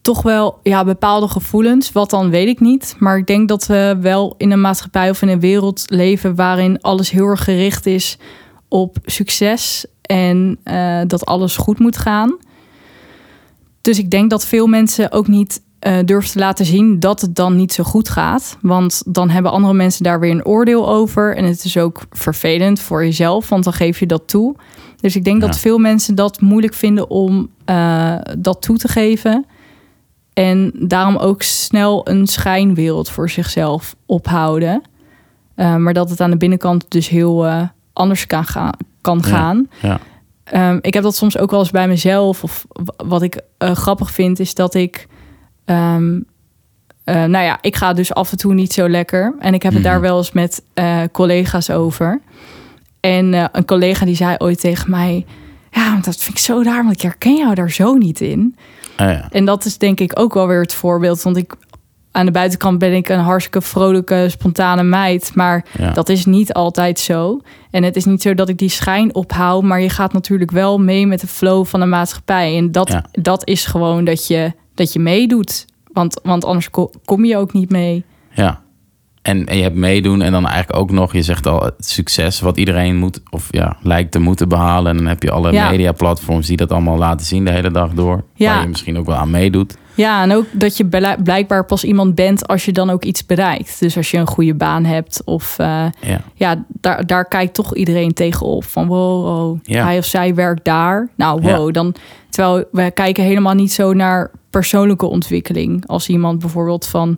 toch 0.03 0.21
wel 0.21 0.59
ja, 0.63 0.83
bepaalde 0.83 1.27
gevoelens. 1.27 1.91
Wat 1.91 2.09
dan 2.09 2.29
weet 2.29 2.47
ik 2.47 2.59
niet. 2.59 2.95
Maar 2.99 3.17
ik 3.17 3.27
denk 3.27 3.47
dat 3.47 3.65
we 3.65 3.97
wel 4.01 4.35
in 4.37 4.51
een 4.51 4.61
maatschappij 4.61 5.09
of 5.09 5.21
in 5.21 5.27
een 5.27 5.39
wereld 5.39 5.83
leven 5.87 6.35
waarin 6.35 6.81
alles 6.81 7.09
heel 7.09 7.25
erg 7.27 7.43
gericht 7.43 7.85
is 7.85 8.17
op 8.67 8.97
succes 9.05 9.85
en 10.01 10.57
eh, 10.63 11.01
dat 11.07 11.25
alles 11.25 11.57
goed 11.57 11.79
moet 11.79 11.97
gaan. 11.97 12.37
Dus 13.81 13.99
ik 13.99 14.09
denk 14.11 14.29
dat 14.29 14.45
veel 14.45 14.67
mensen 14.67 15.11
ook 15.11 15.27
niet 15.27 15.61
eh, 15.79 15.97
durven 16.05 16.31
te 16.31 16.39
laten 16.39 16.65
zien 16.65 16.99
dat 16.99 17.21
het 17.21 17.35
dan 17.35 17.55
niet 17.55 17.73
zo 17.73 17.83
goed 17.83 18.09
gaat. 18.09 18.57
Want 18.61 19.03
dan 19.05 19.29
hebben 19.29 19.51
andere 19.51 19.73
mensen 19.73 20.03
daar 20.03 20.19
weer 20.19 20.31
een 20.31 20.45
oordeel 20.45 20.89
over. 20.89 21.35
En 21.35 21.45
het 21.45 21.63
is 21.63 21.77
ook 21.77 22.01
vervelend 22.11 22.79
voor 22.79 23.03
jezelf, 23.03 23.49
want 23.49 23.63
dan 23.63 23.73
geef 23.73 23.99
je 23.99 24.05
dat 24.05 24.27
toe. 24.27 24.55
Dus 25.01 25.15
ik 25.15 25.23
denk 25.23 25.41
Ja. 25.41 25.47
dat 25.47 25.57
veel 25.59 25.77
mensen 25.77 26.15
dat 26.15 26.41
moeilijk 26.41 26.73
vinden 26.73 27.09
om 27.09 27.49
eh, 27.65 28.15
dat 28.37 28.61
toe 28.61 28.77
te 28.77 28.87
geven. 28.87 29.45
En 30.33 30.71
daarom 30.79 31.15
ook 31.17 31.41
snel 31.41 32.09
een 32.09 32.27
schijnwereld 32.27 33.09
voor 33.09 33.29
zichzelf 33.29 33.95
ophouden. 34.05 34.81
Eh, 35.55 35.75
maar 35.75 35.93
dat 35.93 36.09
het 36.09 36.21
aan 36.21 36.29
de 36.31 36.37
binnenkant 36.37 36.85
dus 36.91 37.07
heel 37.09 37.45
eh, 37.45 37.61
anders 37.93 38.27
kan, 38.27 38.45
gaan 38.45 38.71
kan 39.01 39.23
gaan. 39.23 39.67
ja, 39.81 39.99
Ehm, 40.43 40.77
ik 40.81 40.93
heb 40.93 41.03
dat 41.03 41.15
soms 41.15 41.37
ook 41.37 41.51
wel 41.51 41.59
eens 41.59 41.71
bij 41.71 41.87
mezelf. 41.87 42.43
Of 42.43 42.65
wat 42.95 43.21
ik 43.21 43.41
eh, 43.57 43.71
grappig 43.75 44.11
vind, 44.11 44.39
is 44.39 44.53
dat 44.55 44.73
ik. 44.73 45.07
ehm, 45.65 46.19
eh, 47.03 47.15
nou 47.15 47.45
ja, 47.45 47.57
ik 47.61 47.75
ga 47.75 47.93
dus 47.93 48.13
af 48.13 48.31
en 48.31 48.37
toe 48.37 48.53
niet 48.53 48.73
zo 48.73 48.89
lekker. 48.89 49.35
En 49.39 49.53
ik 49.53 49.63
heb 49.63 49.73
het 49.73 49.81
Mhm. 49.81 49.91
daar 49.91 50.01
wel 50.01 50.17
eens 50.17 50.31
met 50.31 50.63
collega's 51.11 51.69
over. 51.69 52.21
En 52.99 53.33
een 53.57 53.65
collega 53.65 54.05
die 54.05 54.15
zei 54.15 54.35
ooit 54.37 54.59
tegen 54.59 54.89
mij: 54.89 55.25
Ja, 55.83 55.95
dat 56.01 56.15
vind 56.17 56.37
ik 56.37 56.43
zo 56.43 56.61
raar, 56.63 56.83
want 56.83 56.95
ik 56.95 57.01
herken 57.01 57.35
jou 57.35 57.53
daar 57.55 57.71
zo 57.71 57.93
niet 57.93 58.21
in. 58.21 58.55
Ah, 58.97 59.09
ja. 59.11 59.27
En 59.31 59.45
dat 59.45 59.65
is 59.65 59.77
denk 59.77 59.99
ik 59.99 60.19
ook 60.19 60.33
wel 60.33 60.47
weer 60.47 60.61
het 60.61 60.73
voorbeeld. 60.73 61.21
Want 61.21 61.37
ik 61.37 61.53
aan 62.11 62.25
de 62.25 62.31
buitenkant 62.31 62.77
ben 62.79 62.93
ik 62.93 63.09
een 63.09 63.19
hartstikke 63.19 63.61
vrolijke, 63.61 64.27
spontane 64.29 64.83
meid. 64.83 65.31
Maar 65.35 65.65
Ja. 65.77 65.91
dat 65.91 66.09
is 66.09 66.25
niet 66.25 66.53
altijd 66.53 66.99
zo. 66.99 67.39
En 67.71 67.83
het 67.83 67.95
is 67.95 68.05
niet 68.05 68.21
zo 68.21 68.33
dat 68.33 68.49
ik 68.49 68.57
die 68.57 68.69
schijn 68.69 69.15
ophoud. 69.15 69.63
Maar 69.63 69.81
je 69.81 69.89
gaat 69.89 70.13
natuurlijk 70.13 70.51
wel 70.51 70.79
mee 70.79 71.07
met 71.07 71.19
de 71.21 71.27
flow 71.27 71.65
van 71.65 71.79
de 71.79 71.85
maatschappij. 71.85 72.57
En 72.57 72.71
dat, 72.71 72.87
Ja. 72.89 73.05
dat 73.11 73.47
is 73.47 73.65
gewoon 73.65 74.03
dat 74.03 74.27
je, 74.27 74.51
dat 74.75 74.93
je 74.93 74.99
meedoet. 74.99 75.65
Want, 75.91 76.19
want 76.23 76.45
anders 76.45 76.69
ko- 76.69 76.91
kom 77.05 77.25
je 77.25 77.37
ook 77.37 77.53
niet 77.53 77.69
mee. 77.69 78.03
Ja. 78.33 78.61
En, 79.23 79.45
en 79.45 79.57
je 79.57 79.63
hebt 79.63 79.75
meedoen 79.75 80.21
en 80.21 80.31
dan 80.31 80.47
eigenlijk 80.47 80.79
ook 80.79 80.91
nog, 80.91 81.13
je 81.13 81.21
zegt 81.21 81.47
al, 81.47 81.63
het 81.63 81.73
succes 81.77 82.39
wat 82.39 82.57
iedereen 82.57 82.95
moet 82.95 83.19
of 83.29 83.47
ja, 83.49 83.77
lijkt 83.81 84.11
te 84.11 84.19
moeten 84.19 84.49
behalen. 84.49 84.91
En 84.91 84.97
dan 84.97 85.07
heb 85.07 85.23
je 85.23 85.31
alle 85.31 85.51
Ja. 85.51 85.69
mediaplatforms 85.69 86.47
die 86.47 86.57
dat 86.57 86.71
allemaal 86.71 86.97
laten 86.97 87.25
zien 87.25 87.45
de 87.45 87.51
hele 87.51 87.71
dag 87.71 87.89
door. 87.93 88.23
Ja. 88.33 88.53
Waar 88.53 88.61
je 88.61 88.67
misschien 88.67 88.97
ook 88.97 89.05
wel 89.05 89.15
aan 89.15 89.31
meedoet. 89.31 89.77
Ja, 89.95 90.21
en 90.23 90.31
ook 90.33 90.45
dat 90.51 90.77
je 90.77 90.85
blijkbaar 91.23 91.65
pas 91.65 91.83
iemand 91.83 92.15
bent 92.15 92.47
als 92.47 92.65
je 92.65 92.71
dan 92.71 92.89
ook 92.89 93.03
iets 93.03 93.25
bereikt. 93.25 93.79
Dus 93.79 93.97
als 93.97 94.11
je 94.11 94.17
een 94.17 94.27
goede 94.27 94.55
baan 94.55 94.85
hebt 94.85 95.21
of 95.25 95.59
eh, 95.59 95.85
Ja. 96.01 96.21
ja, 96.33 96.65
daar, 96.67 97.05
daar 97.05 97.25
kijkt 97.27 97.53
toch 97.53 97.75
iedereen 97.75 98.13
tegenop. 98.13 98.63
Van 98.63 98.87
wow, 98.87 99.23
wow, 99.25 99.57
Ja. 99.63 99.83
hij 99.83 99.97
of 99.97 100.05
zij 100.05 100.35
werkt 100.35 100.65
daar. 100.65 101.09
Nou, 101.15 101.41
Ja. 101.41 101.57
wow, 101.57 101.73
dan... 101.73 101.95
Terwijl 102.29 102.63
we 102.71 102.91
kijken 102.91 103.23
helemaal 103.23 103.53
niet 103.53 103.71
zo 103.73 103.93
naar 103.93 104.31
persoonlijke 104.49 105.05
ontwikkeling. 105.05 105.87
Als 105.87 106.09
iemand 106.09 106.39
bijvoorbeeld 106.39 106.87
van 106.87 107.17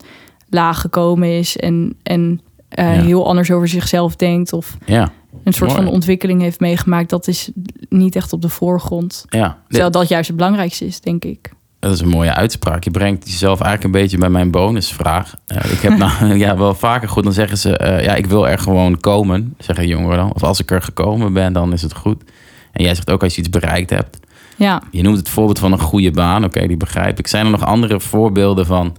laag 0.55 0.81
gekomen 0.81 1.37
is... 1.37 1.57
en, 1.57 1.95
en 2.03 2.41
eh, 2.69 2.95
Ja. 2.95 3.01
heel 3.01 3.27
anders 3.27 3.51
over 3.51 3.67
zichzelf 3.67 4.15
denkt... 4.15 4.53
of 4.53 4.77
Ja. 4.85 5.11
een 5.43 5.53
soort 5.53 5.71
Mooi. 5.71 5.83
van 5.83 5.93
ontwikkeling 5.93 6.41
heeft 6.41 6.59
meegemaakt... 6.59 7.09
dat 7.09 7.27
is 7.27 7.51
niet 7.89 8.15
echt 8.15 8.33
op 8.33 8.41
de 8.41 8.49
voorgrond. 8.49 9.25
ja. 9.29 9.57
Terwijl 9.67 9.91
dat 9.91 10.07
juist 10.07 10.27
het 10.27 10.37
belangrijkste 10.37 10.85
is, 10.85 10.99
denk 11.01 11.23
ik. 11.25 11.53
Dat 11.79 11.93
is 11.93 11.99
een 11.99 12.09
mooie 12.09 12.33
uitspraak. 12.33 12.83
Je 12.83 12.91
brengt 12.91 13.27
jezelf 13.29 13.61
eigenlijk 13.61 13.83
een 13.95 14.01
beetje 14.01 14.17
bij 14.17 14.29
mijn 14.29 14.51
bonusvraag. 14.51 15.35
Eh, 15.47 15.71
ik 15.71 15.79
heb 15.79 15.97
nou 16.03 16.35
ja, 16.37 16.57
wel 16.57 16.73
vaker 16.73 17.09
goed, 17.09 17.23
dan 17.23 17.33
zeggen 17.33 17.57
ze... 17.57 17.77
eh, 17.77 18.03
ja, 18.05 18.15
ik 18.15 18.25
wil 18.25 18.47
er 18.47 18.59
gewoon 18.59 18.99
komen, 18.99 19.53
zeggen 19.57 19.87
jongeren 19.87 20.17
dan. 20.17 20.33
Of 20.33 20.43
als 20.43 20.59
ik 20.59 20.71
er 20.71 20.81
gekomen 20.81 21.33
ben, 21.33 21.53
dan 21.53 21.73
is 21.73 21.81
het 21.81 21.93
goed. 21.95 22.23
En 22.71 22.83
jij 22.83 22.95
zegt 22.95 23.11
ook 23.11 23.23
als 23.23 23.33
je 23.35 23.39
iets 23.39 23.49
bereikt 23.49 23.89
hebt. 23.89 24.19
Ja, 24.57 24.81
Je 24.91 25.01
noemt 25.01 25.17
het 25.17 25.29
voorbeeld 25.29 25.59
van 25.59 25.71
een 25.71 25.79
goede 25.79 26.11
baan. 26.11 26.43
Oké, 26.43 26.67
die 26.67 26.77
begrijp 26.77 27.19
ik. 27.19 27.27
Zijn 27.27 27.45
er 27.45 27.51
nog 27.51 27.65
andere 27.65 27.99
voorbeelden 27.99 28.65
van 28.65 28.95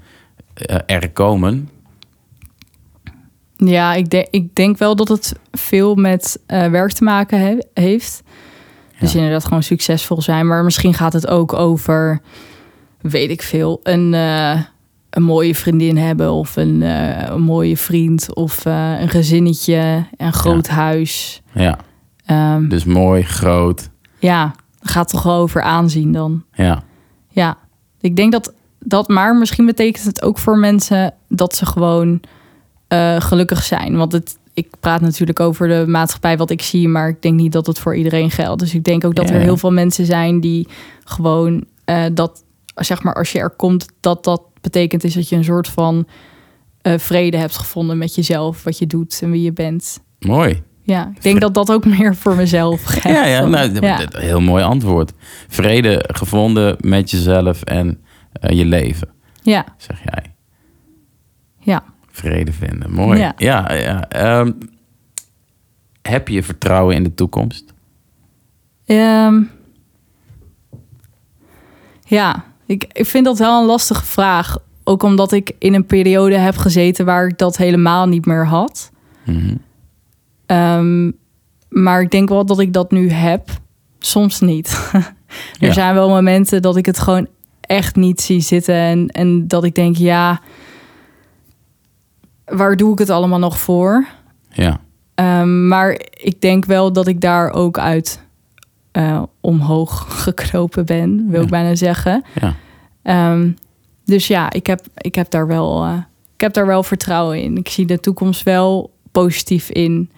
er 0.87 1.11
komen? 1.11 1.69
ja 3.57 3.95
ik, 3.95 4.11
de- 4.11 4.29
ik 4.31 4.55
denk 4.55 4.79
wel 4.79 4.97
dat 4.97 5.09
het 5.09 5.35
veel 5.53 5.95
met 5.95 6.41
eh, 6.47 6.67
werk 6.67 6.93
te 6.93 7.05
maken 7.05 7.41
he- 7.41 7.83
heeft. 7.83 8.23
Dus 9.01 9.13
Ja. 9.13 9.19
inderdaad 9.19 9.45
gewoon 9.45 9.63
succesvol 9.63 10.23
zijn. 10.23 10.47
Maar 10.47 10.65
misschien 10.65 10.95
gaat 10.95 11.13
het 11.13 11.27
ook 11.27 11.53
over, 11.53 12.21
weet 13.01 13.31
ik 13.31 13.43
veel, 13.43 13.81
een, 13.83 14.15
eh, 14.15 14.61
een 15.11 15.23
mooie 15.23 15.55
vriendin 15.55 15.97
hebben 15.97 16.33
of 16.33 16.57
een, 16.57 16.83
eh, 16.83 17.23
een 17.29 17.43
mooie 17.43 17.77
vriend 17.77 18.35
of 18.35 18.65
eh, 18.67 19.01
een 19.01 19.09
gezinnetje, 19.09 20.07
een 20.17 20.33
groot 20.33 20.69
huis. 20.69 21.43
Ja, 21.55 21.79
Ehm, 22.27 22.69
dus 22.69 22.85
mooi, 22.85 23.23
groot. 23.23 23.89
ja, 24.19 24.55
gaat 24.81 25.09
toch 25.09 25.23
wel 25.23 25.35
over 25.37 25.63
aanzien 25.63 26.13
dan. 26.13 26.45
Ja, 26.53 26.83
Ja, 27.29 27.57
ik 28.01 28.17
denk 28.17 28.33
dat 28.33 28.55
dat, 28.89 29.09
maar 29.09 29.37
misschien 29.37 29.67
betekent 29.67 30.05
het 30.05 30.23
ook 30.23 30.39
voor 30.39 30.59
mensen 30.59 31.15
dat 31.29 31.55
ze 31.57 31.67
gewoon 31.67 32.21
eh, 32.89 33.21
gelukkig 33.21 33.63
zijn. 33.63 33.97
Want 33.97 34.13
het, 34.13 34.39
ik 34.55 34.69
praat 34.81 35.01
natuurlijk 35.01 35.41
over 35.41 35.69
de 35.69 35.85
maatschappij 35.87 36.37
wat 36.37 36.51
ik 36.51 36.63
zie, 36.63 36.89
maar 36.89 37.09
ik 37.09 37.23
denk 37.23 37.35
niet 37.35 37.53
dat 37.53 37.67
het 37.67 37.79
voor 37.79 37.97
iedereen 37.97 38.31
geldt. 38.31 38.61
Dus 38.61 38.75
ik 38.75 38.85
denk 38.85 39.05
ook 39.05 39.15
dat 39.15 39.29
Ja. 39.29 39.35
er 39.35 39.41
heel 39.41 39.57
veel 39.57 39.73
mensen 39.73 40.07
zijn 40.07 40.41
die 40.41 40.69
gewoon 41.05 41.65
eh, 41.85 42.05
dat, 42.13 42.45
zeg 42.75 43.03
maar, 43.03 43.15
als 43.15 43.33
je 43.33 43.39
er 43.39 43.51
komt, 43.51 43.87
dat 44.01 44.25
dat 44.25 44.43
betekent 44.61 45.05
is 45.05 45.15
dat 45.15 45.29
je 45.29 45.37
een 45.37 45.45
soort 45.45 45.69
van 45.69 46.07
eh, 46.83 46.99
vrede 46.99 47.37
hebt 47.37 47.57
gevonden 47.57 47.99
met 47.99 48.15
jezelf, 48.15 48.65
wat 48.65 48.79
je 48.79 48.87
doet 48.87 49.19
en 49.23 49.31
wie 49.31 49.43
je 49.43 49.53
bent. 49.53 50.01
mooi. 50.19 50.63
ja. 50.83 51.11
Ik 51.15 51.23
denk 51.23 51.41
dat 51.41 51.55
dat 51.55 51.73
ook 51.73 51.85
meer 51.85 52.15
voor 52.17 52.37
mezelf 52.37 52.83
geldt. 52.85 53.19
Ja, 53.19 53.27
ja, 53.27 53.47
nou, 53.47 53.81
Ja. 53.81 54.01
heel 54.11 54.41
mooi 54.41 54.65
antwoord. 54.65 55.13
Vrede 55.49 56.05
gevonden 56.13 56.77
met 56.81 57.11
jezelf 57.11 57.63
en 57.63 58.01
je 58.41 58.65
leven, 58.65 59.09
Ja, 59.43 59.65
zeg 59.77 60.01
jij. 60.05 60.35
ja. 61.59 61.85
Vrede 62.11 62.53
vinden, 62.53 62.91
mooi. 62.93 63.19
Ja, 63.19 63.33
Ja. 63.37 63.73
ja. 63.73 64.09
Ehm, 64.09 64.53
heb 66.03 66.29
je 66.29 66.43
vertrouwen 66.43 66.95
in 66.95 67.03
de 67.03 67.15
toekomst? 67.15 67.75
Ehm, 68.87 69.43
ja, 72.05 72.45
ik, 72.67 72.87
ik 72.93 73.07
vind 73.07 73.25
dat 73.25 73.39
wel 73.39 73.61
een 73.61 73.67
lastige 73.67 74.05
vraag. 74.05 74.59
Ook 74.85 75.03
omdat 75.03 75.33
ik 75.33 75.53
in 75.59 75.75
een 75.75 75.87
periode 75.87 76.37
heb 76.37 76.57
gezeten 76.57 77.05
waar 77.05 77.27
ik 77.27 77.39
dat 77.39 77.57
helemaal 77.57 78.07
niet 78.07 78.27
meer 78.27 78.47
had. 78.47 78.91
Mhm. 79.25 79.57
Ehm, 80.47 81.11
maar 81.69 82.01
ik 82.01 82.11
denk 82.11 82.29
wel 82.29 82.47
dat 82.47 82.59
ik 82.61 82.73
dat 82.73 82.91
nu 82.91 83.11
heb. 83.11 83.49
Soms 83.99 84.41
niet. 84.41 84.91
er 84.93 85.15
Ja. 85.59 85.73
zijn 85.73 85.95
wel 85.95 86.09
momenten 86.09 86.63
dat 86.63 86.77
ik 86.77 86.87
het 86.87 86.99
gewoon 86.99 87.29
echt 87.67 87.97
niet 87.97 88.21
zie 88.21 88.41
zitten. 88.41 88.75
En, 88.75 89.09
en 89.09 89.49
dat 89.49 89.65
ik 89.65 89.75
denk, 89.75 89.97
ja, 89.97 90.41
waar 92.45 92.77
doe 92.77 92.93
ik 92.93 92.99
het 92.99 93.11
allemaal 93.11 93.39
nog 93.39 93.59
voor? 93.59 94.07
Ja, 94.51 94.81
Ehm, 95.15 95.69
maar 95.69 96.01
ik 96.11 96.41
denk 96.41 96.65
wel 96.65 96.93
dat 96.93 97.07
ik 97.07 97.21
daar 97.21 97.51
ook 97.53 97.79
uit 97.79 98.21
eh, 98.93 99.23
omhoog 99.41 100.07
gekropen 100.25 100.87
ben, 100.87 101.25
wil 101.29 101.39
Ja. 101.39 101.45
ik 101.45 101.51
bijna 101.51 101.75
zeggen. 101.75 102.25
ja. 102.41 102.55
Ehm, 103.03 103.51
dus 104.05 104.27
ja, 104.27 104.51
ik 104.53 104.67
heb, 104.67 104.81
ik, 104.97 105.15
heb 105.15 105.31
daar 105.31 105.47
wel, 105.47 105.85
eh, 105.85 105.93
ik 106.35 106.41
heb 106.41 106.53
daar 106.53 106.67
wel 106.67 106.83
vertrouwen 106.83 107.43
in. 107.43 107.57
Ik 107.57 107.69
zie 107.69 107.87
de 107.87 108.01
toekomst 108.01 108.43
wel 108.43 108.91
positief 109.13 109.69
in. 109.71 110.11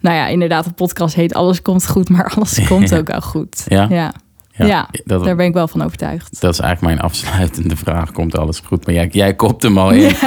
Nou 0.00 0.16
ja, 0.16 0.26
inderdaad, 0.26 0.64
de 0.64 0.72
podcast 0.72 1.14
heet 1.14 1.34
Alles 1.34 1.62
komt 1.62 1.88
goed, 1.88 2.08
maar 2.08 2.32
alles 2.36 2.66
komt 2.66 2.88
Ja. 2.88 2.96
ook 2.98 3.08
wel 3.08 3.20
goed. 3.20 3.64
Ja? 3.68 3.86
ja. 3.90 4.12
Ja. 4.52 4.66
Ja, 4.66 4.88
dat, 5.04 5.24
daar 5.24 5.36
ben 5.36 5.46
ik 5.46 5.54
wel 5.54 5.68
van 5.68 5.82
overtuigd. 5.82 6.40
dat 6.40 6.52
is 6.52 6.60
eigenlijk 6.60 6.94
mijn 6.94 7.06
afsluitende 7.10 7.76
vraag. 7.76 8.12
Komt 8.12 8.38
alles 8.38 8.60
goed? 8.60 8.86
Maar 8.86 8.94
jij, 8.94 9.08
jij 9.10 9.34
kopt 9.34 9.62
hem 9.62 9.78
al 9.78 9.90
in. 9.90 10.14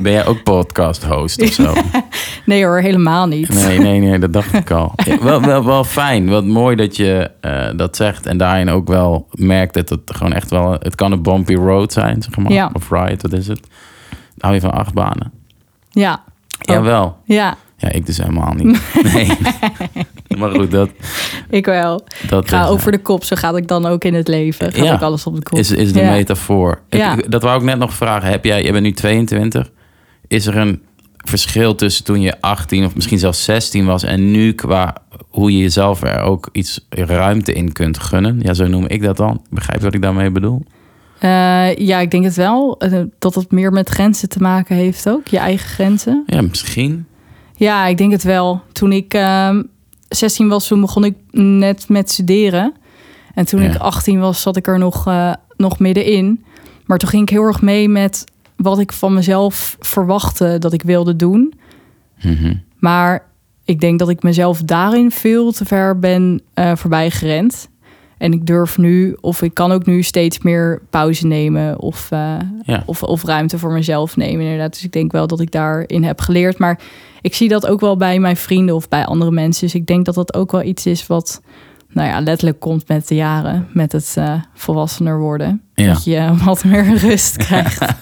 Ben 0.00 0.12
jij 0.12 0.26
ook 0.26 0.42
podcast 0.42 1.04
host 1.04 1.42
of 1.42 1.52
zo? 1.52 1.74
Nee 2.44 2.64
hoor, 2.64 2.80
helemaal 2.80 3.26
niet. 3.26 3.48
Nee, 3.48 3.78
nee, 3.78 4.00
nee, 4.00 4.18
dat 4.18 4.32
dacht 4.32 4.52
ik 4.52 4.70
al. 4.70 4.94
Wel, 5.20 5.42
wel, 5.42 5.64
wel 5.64 5.84
fijn. 5.84 6.28
Wat 6.28 6.44
mooi 6.44 6.76
dat 6.76 6.96
je 6.96 7.30
eh, 7.40 7.68
dat 7.76 7.96
zegt. 7.96 8.26
En 8.26 8.36
daarin 8.36 8.68
ook 8.68 8.88
wel 8.88 9.26
merkt 9.30 9.74
dat 9.74 9.88
het 9.88 10.00
gewoon 10.04 10.32
echt 10.32 10.50
wel... 10.50 10.72
Het 10.72 10.94
kan 10.94 11.12
een 11.12 11.22
bumpy 11.22 11.54
road 11.54 11.92
zijn, 11.92 12.22
zeg 12.22 12.36
maar. 12.36 12.52
Ja. 12.52 12.70
Of 12.72 12.90
ride, 12.90 13.16
wat 13.20 13.32
is 13.32 13.46
het? 13.46 13.68
Hou 14.38 14.54
je 14.54 14.60
van 14.60 14.72
achtbanen? 14.72 15.32
Ja. 15.90 16.22
Jawel. 16.60 17.16
ja, 17.24 17.56
Ja, 17.76 17.88
ik 17.88 18.06
dus 18.06 18.16
helemaal 18.16 18.52
niet. 18.52 18.80
Nee. 19.12 19.38
maar 20.38 20.50
goed, 20.50 20.70
dat, 20.70 20.90
ik 21.58 21.66
wel. 21.66 22.04
dat 22.28 22.42
Ik 22.44 22.50
ga 22.50 22.62
is, 22.62 22.68
over 22.68 22.92
de 22.92 22.98
kop, 22.98 23.24
zo 23.24 23.36
gaat 23.36 23.56
ik 23.56 23.68
dan 23.68 23.86
ook 23.86 24.04
in 24.04 24.14
het 24.14 24.28
leven. 24.28 24.72
Gaat 24.72 24.84
Ja. 24.84 24.92
ook 24.92 25.02
alles 25.02 25.26
op 25.26 25.34
de 25.36 25.42
kop. 25.42 25.58
is, 25.58 25.70
is 25.70 25.92
de 25.92 26.00
Ja. 26.00 26.10
metafoor. 26.10 26.80
Ik- 26.88 26.98
Ja. 26.98 27.16
ik- 27.18 27.30
dat 27.30 27.42
wou 27.42 27.58
ik 27.58 27.64
net 27.64 27.78
nog 27.78 27.92
vragen. 27.94 28.28
Heb 28.28 28.44
jij, 28.44 28.62
je 28.64 28.72
bent 28.72 28.84
nu 28.84 28.92
22. 28.92 29.70
Is 30.28 30.46
er 30.46 30.56
een 30.56 30.82
verschil 31.24 31.74
tussen 31.74 32.04
toen 32.04 32.20
je 32.20 32.40
18 32.40 32.84
of 32.84 32.94
misschien 32.94 33.18
zelfs 33.18 33.44
16 33.44 33.84
was... 33.86 34.02
en 34.02 34.30
nu 34.30 34.52
qua 34.52 34.94
hoe 35.28 35.52
je 35.52 35.58
jezelf 35.58 36.02
er 36.02 36.20
ook 36.20 36.48
iets 36.52 36.86
ruimte 36.88 37.52
in 37.52 37.72
kunt 37.72 37.98
gunnen? 37.98 38.40
Ja, 38.42 38.54
zo 38.54 38.66
noem 38.66 38.86
ik 38.86 39.02
dat 39.02 39.16
dan. 39.16 39.42
Begrijp 39.50 39.78
je 39.78 39.84
wat 39.84 39.94
ik 39.94 40.02
daarmee 40.02 40.30
bedoel? 40.30 40.62
Eh, 41.18 41.74
ja, 41.76 42.00
ik 42.00 42.10
denk 42.10 42.24
het 42.24 42.34
wel. 42.36 42.78
eh, 42.78 43.00
dat 43.18 43.34
het 43.34 43.50
meer 43.50 43.72
met 43.72 43.88
grenzen 43.88 44.28
te 44.28 44.38
maken 44.40 44.76
heeft 44.76 45.08
ook. 45.08 45.26
Je 45.26 45.38
eigen 45.38 45.68
grenzen. 45.68 46.22
Ja, 46.26 46.42
misschien. 46.42 47.06
Ja, 47.56 47.86
ik 47.86 47.98
denk 47.98 48.12
het 48.12 48.22
wel. 48.22 48.62
Toen 48.72 48.92
ik 48.92 49.14
ehm 49.14 49.62
16 50.14 50.48
was, 50.48 50.66
toen 50.66 50.80
begon 50.80 51.04
ik 51.04 51.14
net 51.40 51.88
met 51.88 52.10
studeren. 52.10 52.74
En 53.34 53.44
toen 53.46 53.62
Ja. 53.62 53.70
ik 53.70 53.76
18 53.76 54.20
was, 54.20 54.42
zat 54.42 54.56
ik 54.56 54.66
er 54.66 54.78
nog, 54.78 55.06
eh, 55.06 55.32
nog 55.56 55.78
middenin. 55.78 56.44
Maar 56.86 56.98
toen 56.98 57.08
ging 57.08 57.22
ik 57.22 57.28
heel 57.28 57.44
erg 57.44 57.62
mee 57.62 57.88
met 57.88 58.24
wat 58.56 58.78
ik 58.78 58.92
van 58.92 59.14
mezelf 59.14 59.76
verwachtte 59.80 60.56
dat 60.58 60.72
ik 60.72 60.82
wilde 60.82 61.16
doen. 61.16 61.52
Mhm. 62.22 62.54
Maar 62.78 63.26
ik 63.64 63.80
denk 63.80 63.98
dat 63.98 64.08
ik 64.08 64.22
mezelf 64.22 64.62
daarin 64.62 65.10
veel 65.10 65.52
te 65.52 65.64
ver 65.64 65.98
ben 65.98 66.42
eh 66.54 66.76
voorbij 66.76 67.10
gerend. 67.10 67.68
En 68.22 68.32
ik 68.32 68.46
durf 68.46 68.78
nu, 68.78 69.16
of 69.20 69.42
ik 69.42 69.54
kan 69.54 69.72
ook 69.72 69.86
nu 69.86 70.02
steeds 70.02 70.38
meer 70.38 70.82
pauze 70.90 71.26
nemen 71.26 71.78
of, 71.80 72.06
eh, 72.10 72.34
Ja. 72.62 72.82
of, 72.86 73.02
of 73.02 73.24
ruimte 73.24 73.58
voor 73.58 73.72
mezelf 73.72 74.16
nemen. 74.16 74.42
Inderdaad. 74.44 74.72
Dus 74.72 74.84
ik 74.84 74.92
denk 74.92 75.12
wel 75.12 75.26
dat 75.26 75.40
ik 75.40 75.50
daarin 75.50 76.04
heb 76.04 76.20
geleerd. 76.20 76.58
Maar 76.58 76.78
ik 77.20 77.34
zie 77.34 77.48
dat 77.48 77.66
ook 77.66 77.80
wel 77.80 77.96
bij 77.96 78.18
mijn 78.18 78.36
vrienden 78.36 78.74
of 78.74 78.88
bij 78.88 79.04
andere 79.04 79.30
mensen. 79.30 79.66
Dus 79.66 79.74
ik 79.74 79.86
denk 79.86 80.04
dat 80.04 80.14
dat 80.14 80.34
ook 80.34 80.52
wel 80.52 80.62
iets 80.62 80.86
is 80.86 81.06
wat, 81.06 81.42
nou 81.88 82.08
ja, 82.08 82.20
letterlijk 82.20 82.60
komt 82.60 82.88
met 82.88 83.08
de 83.08 83.14
jaren, 83.14 83.68
met 83.72 83.92
het 83.92 84.14
eh, 84.18 84.34
volwassener 84.54 85.18
worden. 85.18 85.62
Ja. 85.74 85.92
Dat 85.92 86.04
je 86.04 86.34
wat 86.44 86.64
meer 86.64 86.96
rust 86.96 87.36
krijgt. 87.36 87.84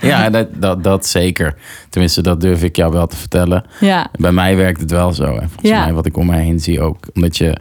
Ja, 0.00 0.30
dat, 0.30 0.48
dat, 0.60 0.84
dat 0.84 1.06
zeker. 1.06 1.54
Tenminste, 1.90 2.22
dat 2.22 2.40
durf 2.40 2.62
ik 2.62 2.76
jou 2.76 2.92
wel 2.92 3.06
te 3.06 3.16
vertellen. 3.16 3.64
ja, 3.80 4.10
Bij 4.18 4.32
mij 4.32 4.56
werkt 4.56 4.80
het 4.80 4.90
wel 4.90 5.12
zo. 5.12 5.24
En 5.24 5.48
volgens 5.50 5.70
Ja. 5.70 5.84
mij 5.84 5.92
wat 5.92 6.06
ik 6.06 6.16
om 6.16 6.26
mij 6.26 6.42
heen 6.42 6.60
zie 6.60 6.80
ook. 6.80 6.96
Omdat 7.14 7.36
je 7.36 7.56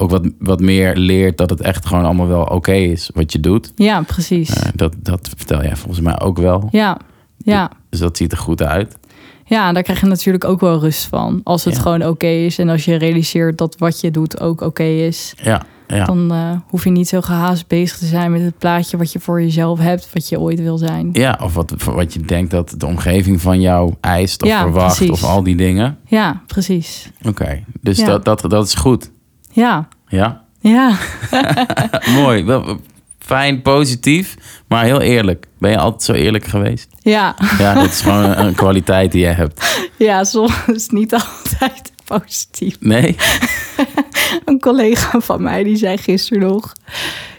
ook 0.00 0.10
wat, 0.10 0.28
wat 0.38 0.60
meer 0.60 0.96
leert 0.96 1.38
dat 1.38 1.50
het 1.50 1.60
echt 1.60 1.86
gewoon 1.86 2.04
allemaal 2.04 2.26
wel 2.28 2.42
oké 2.42 2.72
is 2.72 3.10
wat 3.14 3.32
je 3.32 3.40
doet. 3.40 3.72
ja, 3.76 4.02
precies. 4.02 4.50
Eh, 4.50 4.68
dat, 4.74 4.94
dat 5.02 5.30
vertel 5.36 5.62
jij 5.62 5.76
volgens 5.76 6.00
mij 6.00 6.20
ook 6.20 6.38
wel. 6.38 6.68
Ja, 6.70 6.98
ja. 7.36 7.70
Dus 7.90 8.00
dat 8.00 8.16
ziet 8.16 8.32
er 8.32 8.38
goed 8.38 8.62
uit. 8.62 8.96
Ja, 9.44 9.72
daar 9.72 9.82
krijg 9.82 10.00
je 10.00 10.06
natuurlijk 10.06 10.44
ook 10.44 10.60
wel 10.60 10.78
rust 10.80 11.04
van. 11.04 11.40
Als 11.44 11.64
het 11.64 11.74
Ja. 11.74 11.80
gewoon 11.80 12.06
oké 12.06 12.26
is 12.26 12.58
en 12.58 12.68
als 12.68 12.84
je 12.84 12.94
realiseert 12.96 13.58
dat 13.58 13.74
wat 13.78 14.00
je 14.00 14.10
doet 14.10 14.40
ook 14.40 14.60
oké 14.60 14.82
is, 14.82 15.34
Ja, 15.42 15.62
ja. 15.86 16.04
dan 16.04 16.32
eh, 16.32 16.50
hoef 16.66 16.84
je 16.84 16.90
niet 16.90 17.08
zo 17.08 17.20
gehaast 17.20 17.66
bezig 17.66 17.98
te 17.98 18.06
zijn 18.06 18.32
met 18.32 18.40
het 18.40 18.58
plaatje 18.58 18.96
wat 18.96 19.12
je 19.12 19.20
voor 19.20 19.42
jezelf 19.42 19.78
hebt, 19.78 20.08
wat 20.12 20.28
je 20.28 20.40
ooit 20.40 20.60
wil 20.60 20.78
zijn. 20.78 21.08
ja 21.12 21.38
of 21.42 21.54
wat, 21.54 21.74
wat 21.84 22.12
je 22.12 22.20
denkt 22.20 22.50
dat 22.50 22.74
de 22.76 22.86
omgeving 22.86 23.40
van 23.40 23.60
jou 23.60 23.94
eist 24.00 24.42
of 24.42 24.48
Ja, 24.48 24.60
verwacht 24.60 24.96
precies. 24.96 25.12
of 25.14 25.24
al 25.24 25.42
die 25.42 25.56
dingen. 25.56 25.98
Ja, 26.06 26.42
precies. 26.46 27.10
Oké, 27.26 27.64
dus 27.80 28.04
dat, 28.04 28.24
dat, 28.24 28.44
dat 28.48 28.66
is 28.66 28.74
goed. 28.74 29.10
Ja, 29.58 29.88
Ja, 30.08 30.42
ja, 30.60 30.96
mooi. 32.20 32.44
Wel, 32.44 32.80
Fijn, 33.18 33.62
positief, 33.62 34.34
maar 34.68 34.84
heel 34.84 35.00
eerlijk. 35.00 35.46
Ben 35.58 35.70
je 35.70 35.78
altijd 35.78 36.02
zo 36.02 36.12
eerlijk 36.12 36.44
geweest? 36.44 36.88
ja, 37.02 37.36
Ja, 37.58 37.74
dat 37.74 37.84
is 37.90 38.00
gewoon 38.00 38.24
een, 38.24 38.40
een 38.46 38.54
kwaliteit 38.54 39.12
die 39.12 39.20
jij 39.20 39.32
hebt. 39.32 39.80
ja, 39.96 40.24
soms 40.24 40.88
niet 40.88 41.12
altijd 41.14 41.92
positief. 42.04 42.76
Nee? 42.80 43.16
Een 44.44 44.60
collega 44.60 45.20
van 45.20 45.42
mij 45.42 45.62
die 45.62 45.76
zei 45.76 45.96
gisteren 45.98 46.48
nog: 46.48 46.72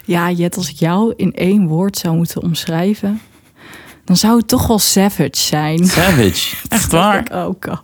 Ja, 0.04 0.30
Jet, 0.30 0.56
als 0.56 0.70
ik 0.70 0.76
jou 0.76 1.12
in 1.16 1.34
één 1.34 1.66
woord 1.66 1.98
zou 1.98 2.16
moeten 2.16 2.42
omschrijven, 2.42 3.20
dan 4.10 4.18
zou 4.18 4.36
het 4.36 4.48
toch 4.48 4.66
wel 4.66 4.78
savage 4.78 5.30
zijn. 5.32 5.86
Savage. 5.86 6.56
Echt 6.68 6.92
waar? 6.92 7.24
Oh 7.34 7.54
god. 7.60 7.82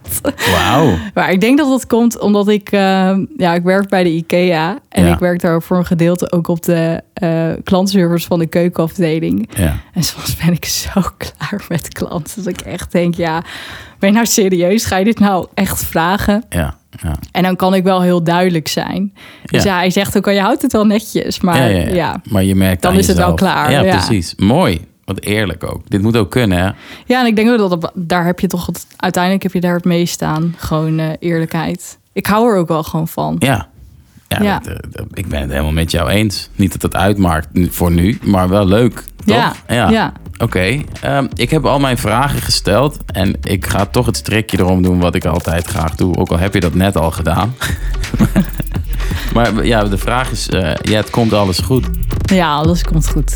Wauw. 0.50 0.96
Maar 1.14 1.30
ik 1.30 1.40
denk 1.40 1.58
dat 1.58 1.68
dat 1.68 1.86
komt 1.86 2.18
omdat 2.18 2.48
ik, 2.48 2.72
eh, 2.72 3.16
ja, 3.36 3.54
ik 3.54 3.62
werk 3.62 3.88
bij 3.88 4.02
de 4.02 4.10
IKEA 4.10 4.78
en 4.88 5.04
Ja. 5.06 5.12
ik 5.12 5.18
werk 5.18 5.40
daar 5.40 5.62
voor 5.62 5.76
een 5.76 5.86
gedeelte 5.86 6.32
ook 6.32 6.48
op 6.48 6.62
de 6.62 7.02
eh 7.14 7.50
klantenservice 7.64 8.26
van 8.26 8.38
de 8.38 8.46
keukenafdeling. 8.46 9.48
Ja. 9.56 9.76
En 9.92 10.02
soms 10.02 10.36
ben 10.36 10.52
ik 10.52 10.64
zo 10.64 11.00
klaar 11.18 11.64
met 11.68 11.88
klanten 11.88 12.44
dat 12.44 12.46
ik 12.46 12.60
echt 12.60 12.92
denk, 12.92 13.14
ja, 13.14 13.42
ben 13.98 14.08
je 14.08 14.14
nou 14.14 14.26
serieus? 14.26 14.84
Ga 14.84 14.96
je 14.96 15.04
dit 15.04 15.18
nou 15.18 15.46
echt 15.54 15.84
vragen? 15.84 16.44
Ja. 16.48 16.76
Ja. 17.02 17.16
En 17.32 17.42
dan 17.42 17.56
kan 17.56 17.74
ik 17.74 17.82
wel 17.84 18.02
heel 18.02 18.22
duidelijk 18.24 18.68
zijn. 18.68 19.12
Dus 19.44 19.62
Ja. 19.62 19.70
ja, 19.72 19.76
hij 19.78 19.90
zegt 19.90 20.16
ook 20.16 20.26
al, 20.26 20.32
je 20.32 20.40
houdt 20.40 20.62
het 20.62 20.72
wel 20.72 20.86
netjes, 20.86 21.40
maar 21.40 21.56
ja, 21.56 21.64
ja, 21.64 21.86
ja, 21.86 21.94
ja. 21.94 22.20
Maar 22.30 22.44
je 22.44 22.54
merkt 22.54 22.82
Dan 22.82 22.94
is 22.94 23.06
het 23.06 23.16
wel 23.16 23.34
klaar, 23.34 23.70
Ja, 23.70 23.80
ja. 23.82 23.96
precies. 23.96 24.34
Mooi. 24.36 24.86
Wat 25.06 25.20
eerlijk 25.20 25.64
ook. 25.72 25.82
Dit 25.88 26.02
moet 26.02 26.16
ook 26.16 26.30
kunnen, 26.30 26.58
hè? 26.58 26.70
Ja, 27.06 27.20
en 27.20 27.26
ik 27.26 27.36
denk 27.36 27.50
ook 27.50 27.58
dat 27.58 27.72
op- 27.72 27.90
daar 27.94 28.24
heb 28.24 28.40
je 28.40 28.46
toch 28.46 28.66
het, 28.66 28.86
uiteindelijk 28.96 29.42
heb 29.42 29.52
je 29.52 29.60
daar 29.60 29.74
het 29.74 29.84
meest 29.84 30.12
staan, 30.14 30.54
gewoon 30.56 30.98
eh, 30.98 31.08
eerlijkheid. 31.18 31.98
Ik 32.12 32.26
hou 32.26 32.50
er 32.50 32.56
ook 32.56 32.68
wel 32.68 32.82
gewoon 32.82 33.08
van. 33.08 33.36
Ja. 33.38 33.68
Ja, 34.28 34.42
Ja. 34.42 34.58
dat, 34.58 34.72
eh, 34.72 34.76
dat- 34.90 35.06
ik 35.12 35.28
ben 35.28 35.40
het 35.40 35.50
helemaal 35.50 35.72
met 35.72 35.90
jou 35.90 36.08
eens. 36.10 36.48
Niet 36.54 36.72
dat 36.72 36.82
het 36.82 36.94
uitmaakt 36.96 37.48
voor 37.70 37.90
nu, 37.92 38.18
maar 38.24 38.48
wel 38.48 38.66
leuk. 38.66 39.04
Toch? 39.24 39.36
Ja, 39.68 39.90
ja. 39.90 40.12
Oké, 40.38 40.82
ehm, 41.00 41.26
ik 41.34 41.50
heb 41.50 41.64
al 41.64 41.78
mijn 41.78 41.98
vragen 41.98 42.40
gesteld 42.42 42.98
en 43.06 43.36
ik 43.42 43.66
ga 43.66 43.86
toch 43.86 44.06
het 44.06 44.16
strikje 44.16 44.58
erom 44.58 44.82
doen 44.82 45.00
wat 45.00 45.14
ik 45.14 45.24
altijd 45.24 45.66
graag 45.66 45.94
doe. 45.94 46.16
Ook 46.16 46.28
al 46.30 46.38
heb 46.38 46.54
je 46.54 46.60
dat 46.60 46.74
net 46.74 46.96
al 46.96 47.10
gedaan. 47.10 47.54
maar 49.34 49.64
ja, 49.66 49.84
de 49.84 49.98
vraag 49.98 50.30
is, 50.30 50.48
eh, 50.48 50.74
ja, 50.82 50.96
het 50.96 51.10
komt 51.10 51.32
alles 51.32 51.58
goed. 51.58 51.86
Ja, 52.32 52.54
alles 52.54 52.82
komt 52.82 53.08
goed. 53.08 53.32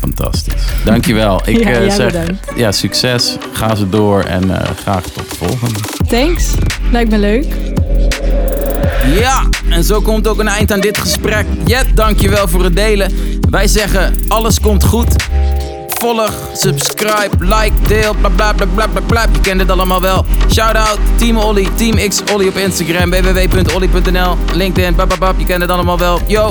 Fantastisch. 0.00 0.62
Dankjewel. 0.84 1.40
Ik 1.44 1.58
Ja, 1.58 1.70
eh, 1.70 1.78
jij 1.80 1.90
zeg 1.90 2.06
bedankt. 2.12 2.52
ja, 2.56 2.72
succes. 2.72 3.36
Ga 3.52 3.74
ze 3.74 3.88
door 3.88 4.20
en 4.22 4.60
eh, 4.60 4.70
graag 4.82 5.02
tot 5.02 5.30
de 5.30 5.36
volgende. 5.36 5.78
Thanks. 6.08 6.44
Lijkt 6.90 7.10
me 7.10 7.18
leuk. 7.18 7.46
Ja, 9.18 9.42
en 9.70 9.84
zo 9.84 10.00
komt 10.00 10.28
ook 10.28 10.38
een 10.38 10.48
eind 10.48 10.72
aan 10.72 10.80
dit 10.80 10.98
gesprek. 10.98 11.46
Jet, 11.64 11.86
dankjewel 11.94 12.48
voor 12.48 12.64
het 12.64 12.76
delen. 12.76 13.12
Wij 13.50 13.66
zeggen, 13.66 14.14
alles 14.28 14.60
komt 14.60 14.84
goed. 14.84 15.14
volg, 15.88 16.32
subscribe, 16.54 17.30
like, 17.40 17.72
deel, 17.88 18.14
bla 18.20 18.28
bla 18.28 18.52
bla 18.52 18.66
bla 18.74 18.86
bla 18.86 19.00
bla. 19.06 19.22
Je 19.32 19.40
kent 19.40 19.60
het 19.60 19.70
allemaal 19.70 20.00
wel. 20.00 20.24
Shout 20.52 20.74
out, 20.76 20.98
Team 21.16 21.36
Olly, 21.36 21.68
Team 21.74 22.08
X 22.08 22.22
Olly 22.32 22.48
op 22.48 22.56
Instagram, 22.56 23.10
www.olly.nl, 23.10 24.36
LinkedIn, 24.52 24.94
bababab, 24.94 25.34
je 25.38 25.44
kent 25.44 25.60
het 25.60 25.70
allemaal 25.70 25.98
wel. 25.98 26.20
Yo! 26.26 26.50